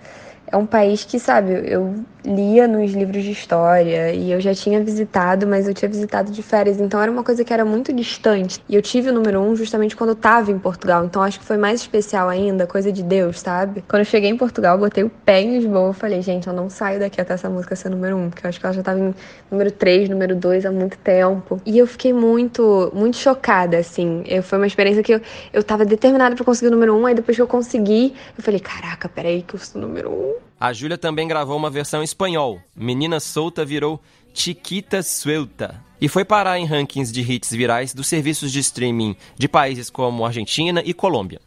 é 0.50 0.56
um 0.56 0.66
país 0.66 1.04
que, 1.04 1.20
sabe, 1.20 1.52
eu 1.66 1.94
lia 2.26 2.68
nos 2.68 2.92
livros 2.92 3.24
de 3.24 3.32
história 3.32 4.14
e 4.14 4.32
eu 4.32 4.42
já 4.42 4.54
tinha 4.54 4.84
visitado, 4.84 5.48
mas 5.48 5.68
eu 5.68 5.74
tinha 5.74 5.90
visitado 5.90 6.32
de 6.32 6.44
férias, 6.44 6.80
então 6.80 7.02
era 7.02 7.12
uma 7.12 7.24
coisa 7.24 7.44
que 7.44 7.54
era 7.54 7.64
muito 7.64 7.94
distante. 7.94 8.62
E 8.68 8.76
eu 8.76 8.82
tive 8.82 9.10
o 9.10 9.14
número 9.14 9.40
um 9.40 9.56
justamente 9.56 9.96
quando 9.96 10.12
eu 10.12 10.16
tava 10.16 10.52
em 10.52 10.60
Portugal, 10.60 11.06
então 11.06 11.22
acho 11.22 11.40
que 11.40 11.46
foi 11.46 11.58
mais 11.58 11.82
especial 11.82 12.30
ainda, 12.30 12.68
coisa 12.68 12.92
de 12.92 13.04
Deus, 13.04 13.40
sabe? 13.40 13.84
Quando 13.88 14.02
eu 14.02 14.06
cheguei 14.06 14.30
em 14.30 14.38
Portugal, 14.38 14.78
botei 14.78 15.04
o 15.04 15.10
pé 15.10 15.42
em 15.42 15.58
Lisboa, 15.58 15.94
falei, 15.94 16.22
gente, 16.22 16.48
eu 16.48 16.54
não 16.54 16.70
saio 16.70 17.00
daqui 17.00 17.20
até 17.20 17.34
essa 17.34 17.50
música 17.50 17.76
ser 17.76 17.90
número 17.90 18.18
um, 18.18 18.30
porque 18.30 18.46
eu 18.46 18.50
acho 18.50 18.60
que 18.60 18.66
ela 18.66 18.74
já 18.74 18.84
tava 18.84 19.00
em 19.00 19.14
número 19.50 19.72
3, 19.72 20.10
número 20.10 20.36
2 20.36 20.66
há 20.66 20.72
muito 20.72 20.98
tempo. 20.98 21.62
E 21.66 21.78
eu 21.78 21.88
fiquei 21.88 22.14
muito, 22.14 22.92
muito 22.94 23.18
chocada, 23.18 23.78
assim. 23.78 24.24
Eu, 24.26 24.44
foi 24.44 24.58
uma 24.58 24.68
experiência 24.68 25.04
que 25.04 25.14
eu, 25.14 25.22
eu 25.54 25.64
tava 25.64 25.86
determinada 25.86 26.36
pra 26.36 26.44
conseguir 26.44 26.68
o 26.68 26.72
número 26.72 26.96
um, 26.96 27.06
aí 27.06 27.16
depois 27.16 27.36
que 27.36 27.42
eu 27.42 27.48
consegui, 27.48 28.14
eu 28.38 28.44
falei, 28.44 28.60
caraca, 28.60 29.08
peraí 29.08 29.42
que 29.42 29.56
eu 29.56 29.60
sou 29.60 29.82
número 29.82 30.10
um. 30.10 30.37
A 30.60 30.74
Júlia 30.74 30.98
também 30.98 31.28
gravou 31.28 31.56
uma 31.56 31.70
versão 31.70 32.02
em 32.02 32.06
espanhol. 32.06 32.60
Menina 32.76 33.20
Solta 33.20 33.64
virou 33.64 34.02
Chiquita 34.34 35.04
Suelta. 35.04 35.84
E 36.02 36.08
foi 36.08 36.26
parar 36.26 36.58
em 36.58 36.66
rankings 36.66 37.12
de 37.12 37.22
hits 37.22 37.52
virais 37.52 37.94
dos 37.94 38.08
serviços 38.08 38.52
de 38.52 38.60
streaming 38.60 39.16
de 39.38 39.48
países 39.48 39.90
como 39.90 40.26
Argentina 40.26 40.82
e 40.84 40.94
Colômbia. 40.94 41.40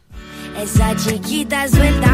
Esa 0.61 0.97
chiquita 0.97 1.67
suelta 1.69 2.07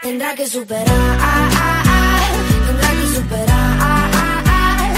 tendrá 0.00 0.34
que 0.34 0.46
superar, 0.46 0.84
ah, 0.88 1.48
ah, 1.56 1.82
ah, 1.86 2.66
tendrá 2.66 2.88
que 2.88 3.06
superar, 3.14 3.84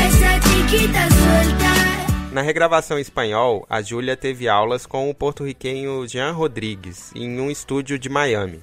esa 0.07 0.41
chiquita 0.49 1.01
suelta. 1.11 2.33
Na 2.33 2.43
regravação 2.43 2.99
em 2.99 3.03
espanhol, 3.03 3.67
a 3.69 3.83
Júlia 3.83 4.17
teve 4.17 4.49
aulas 4.49 4.87
com 4.87 5.11
o 5.11 5.15
porto-riquenho 5.15 6.07
Jean 6.07 6.33
Rodrigues 6.33 7.11
em 7.15 7.41
um 7.41 7.51
estúdio 7.51 7.99
de 7.99 8.09
Miami. 8.09 8.63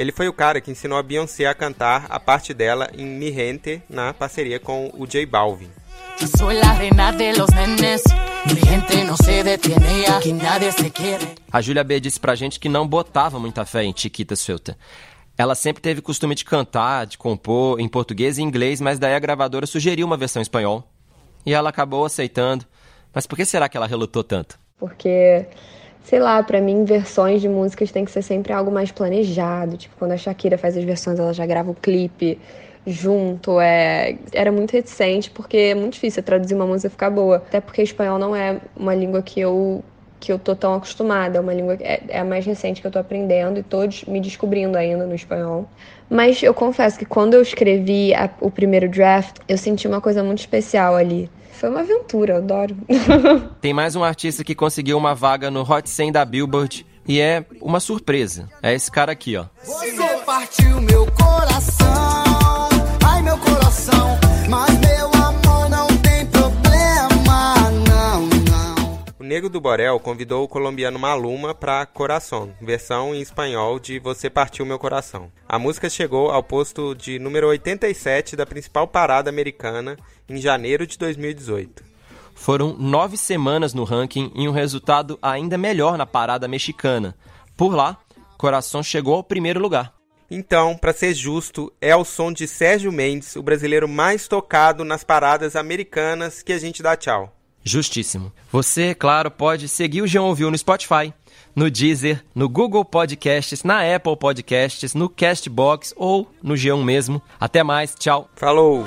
Ele 0.00 0.12
foi 0.12 0.26
o 0.28 0.32
cara 0.32 0.62
que 0.62 0.70
ensinou 0.70 0.96
a 0.96 1.02
Beyoncé 1.02 1.44
a 1.44 1.54
cantar 1.54 2.06
a 2.08 2.18
parte 2.18 2.54
dela 2.54 2.88
em 2.96 3.04
Mi 3.04 3.30
Gente 3.30 3.82
na 3.86 4.14
parceria 4.14 4.58
com 4.58 4.90
o 4.94 5.06
J 5.06 5.26
Balvin. 5.26 5.68
Soy 6.38 6.54
la 6.54 6.72
reina 6.72 7.12
de 7.12 7.34
los 7.34 7.50
nenes. 7.50 8.02
Mi 8.46 8.58
gente 8.62 9.04
no 9.04 9.14
se 9.18 9.44
detiene, 9.44 10.06
aquí 10.06 10.32
nadie 10.32 10.72
se 10.72 10.88
quiere. 10.88 11.26
A 11.52 11.60
Júlia 11.60 11.84
B 11.84 12.00
disse 12.00 12.18
pra 12.18 12.34
gente 12.34 12.58
que 12.58 12.66
não 12.66 12.88
botava 12.88 13.38
muita 13.38 13.66
fé 13.66 13.84
em 13.84 13.92
Chiquita 13.94 14.34
Suelta. 14.34 14.74
Ela 15.36 15.54
sempre 15.54 15.82
teve 15.82 16.00
costume 16.00 16.34
de 16.34 16.46
cantar, 16.46 17.04
de 17.04 17.18
compor 17.18 17.78
em 17.78 17.86
português 17.86 18.38
e 18.38 18.42
inglês, 18.42 18.80
mas 18.80 18.98
daí 18.98 19.14
a 19.14 19.18
gravadora 19.18 19.66
sugeriu 19.66 20.06
uma 20.06 20.16
versão 20.16 20.40
em 20.40 20.44
espanhol. 20.44 20.82
E 21.44 21.52
ela 21.52 21.68
acabou 21.68 22.06
aceitando. 22.06 22.64
Mas 23.12 23.26
por 23.26 23.36
que 23.36 23.44
será 23.44 23.68
que 23.68 23.76
ela 23.76 23.86
relutou 23.86 24.24
tanto? 24.24 24.58
Porque, 24.78 25.44
sei 26.04 26.18
lá, 26.20 26.42
pra 26.42 26.60
mim, 26.60 26.84
versões 26.84 27.40
de 27.40 27.48
músicas 27.48 27.90
tem 27.92 28.04
que 28.04 28.10
ser 28.10 28.22
sempre 28.22 28.52
algo 28.52 28.70
mais 28.70 28.90
planejado. 28.90 29.76
Tipo, 29.76 29.96
quando 29.98 30.12
a 30.12 30.16
Shakira 30.16 30.58
faz 30.58 30.76
as 30.76 30.84
versões, 30.84 31.18
ela 31.18 31.32
já 31.32 31.46
grava 31.46 31.70
o 31.70 31.74
clipe 31.74 32.38
junto. 32.86 33.60
É... 33.60 34.16
Era 34.32 34.50
muito 34.52 34.72
reticente, 34.72 35.30
porque 35.30 35.56
é 35.56 35.74
muito 35.74 35.94
difícil 35.94 36.22
traduzir 36.22 36.54
uma 36.54 36.66
música 36.66 36.90
ficar 36.90 37.10
boa. 37.10 37.36
Até 37.36 37.60
porque 37.60 37.82
espanhol 37.82 38.18
não 38.18 38.34
é 38.34 38.60
uma 38.76 38.94
língua 38.94 39.22
que 39.22 39.40
eu 39.40 39.84
que 40.20 40.30
eu 40.30 40.38
tô 40.38 40.54
tão 40.54 40.74
acostumada, 40.74 41.38
é 41.38 41.40
uma 41.40 41.54
língua 41.54 41.78
que 41.78 41.82
é, 41.82 42.02
é 42.08 42.18
a 42.20 42.24
mais 42.24 42.44
recente 42.44 42.82
que 42.82 42.86
eu 42.86 42.90
tô 42.90 42.98
aprendendo 42.98 43.58
e 43.58 43.62
todos 43.62 44.04
me 44.04 44.20
descobrindo 44.20 44.76
ainda 44.76 45.06
no 45.06 45.14
espanhol. 45.14 45.66
Mas 46.10 46.42
eu 46.42 46.52
confesso 46.52 46.98
que 46.98 47.06
quando 47.06 47.32
eu 47.34 47.40
escrevi 47.40 48.12
a- 48.14 48.28
o 48.38 48.50
primeiro 48.50 48.86
draft, 48.86 49.36
eu 49.48 49.56
senti 49.56 49.88
uma 49.88 49.98
coisa 50.00 50.22
muito 50.22 50.40
especial 50.40 50.94
ali. 50.94 51.30
Foi 51.60 51.68
uma 51.68 51.80
aventura, 51.80 52.32
eu 52.32 52.36
adoro. 52.38 52.74
Tem 53.60 53.74
mais 53.74 53.94
um 53.94 54.02
artista 54.02 54.42
que 54.42 54.54
conseguiu 54.54 54.96
uma 54.96 55.14
vaga 55.14 55.50
no 55.50 55.60
Hot 55.60 55.90
100 55.90 56.10
da 56.10 56.24
Billboard 56.24 56.86
e 57.06 57.20
é 57.20 57.44
uma 57.60 57.78
surpresa. 57.80 58.48
É 58.62 58.72
esse 58.72 58.90
cara 58.90 59.12
aqui, 59.12 59.36
ó. 59.36 59.44
Você 59.62 59.92
partiu 60.24 60.80
meu 60.80 61.06
coração, 61.12 62.68
ai 63.04 63.22
meu 63.22 63.36
coração, 63.36 64.18
Nego 69.30 69.48
do 69.48 69.60
Borel 69.60 70.00
convidou 70.00 70.42
o 70.42 70.48
colombiano 70.48 70.98
Maluma 70.98 71.54
para 71.54 71.86
Coração, 71.86 72.52
versão 72.60 73.14
em 73.14 73.20
espanhol 73.20 73.78
de 73.78 74.00
Você 74.00 74.28
Partiu 74.28 74.66
Meu 74.66 74.76
Coração. 74.76 75.30
A 75.48 75.56
música 75.56 75.88
chegou 75.88 76.32
ao 76.32 76.42
posto 76.42 76.96
de 76.96 77.16
número 77.20 77.46
87 77.46 78.34
da 78.34 78.44
principal 78.44 78.88
parada 78.88 79.30
americana 79.30 79.96
em 80.28 80.38
janeiro 80.38 80.84
de 80.84 80.98
2018. 80.98 81.84
Foram 82.34 82.76
nove 82.76 83.16
semanas 83.16 83.72
no 83.72 83.84
ranking 83.84 84.32
e 84.34 84.48
um 84.48 84.52
resultado 84.52 85.16
ainda 85.22 85.56
melhor 85.56 85.96
na 85.96 86.06
parada 86.06 86.48
mexicana. 86.48 87.14
Por 87.56 87.72
lá, 87.72 87.98
Coração 88.36 88.82
chegou 88.82 89.14
ao 89.14 89.22
primeiro 89.22 89.60
lugar. 89.60 89.94
Então, 90.28 90.76
para 90.76 90.92
ser 90.92 91.14
justo, 91.14 91.72
é 91.80 91.92
ao 91.92 92.04
som 92.04 92.32
de 92.32 92.48
Sérgio 92.48 92.90
Mendes, 92.90 93.36
o 93.36 93.44
brasileiro 93.44 93.86
mais 93.86 94.26
tocado 94.26 94.84
nas 94.84 95.04
paradas 95.04 95.54
americanas, 95.54 96.42
que 96.42 96.52
a 96.52 96.58
gente 96.58 96.82
dá 96.82 96.96
tchau. 96.96 97.32
Justíssimo. 97.62 98.32
Você, 98.50 98.94
claro, 98.94 99.30
pode 99.30 99.68
seguir 99.68 100.02
o 100.02 100.06
João 100.06 100.26
Ouviu 100.26 100.50
no 100.50 100.58
Spotify, 100.58 101.12
no 101.54 101.70
Deezer, 101.70 102.24
no 102.34 102.48
Google 102.48 102.84
Podcasts, 102.84 103.62
na 103.62 103.94
Apple 103.94 104.16
Podcasts, 104.16 104.94
no 104.94 105.08
Castbox 105.08 105.92
ou 105.96 106.30
no 106.42 106.54
G1 106.54 106.82
mesmo. 106.82 107.22
Até 107.38 107.62
mais, 107.62 107.94
tchau. 107.94 108.28
Falou! 108.34 108.84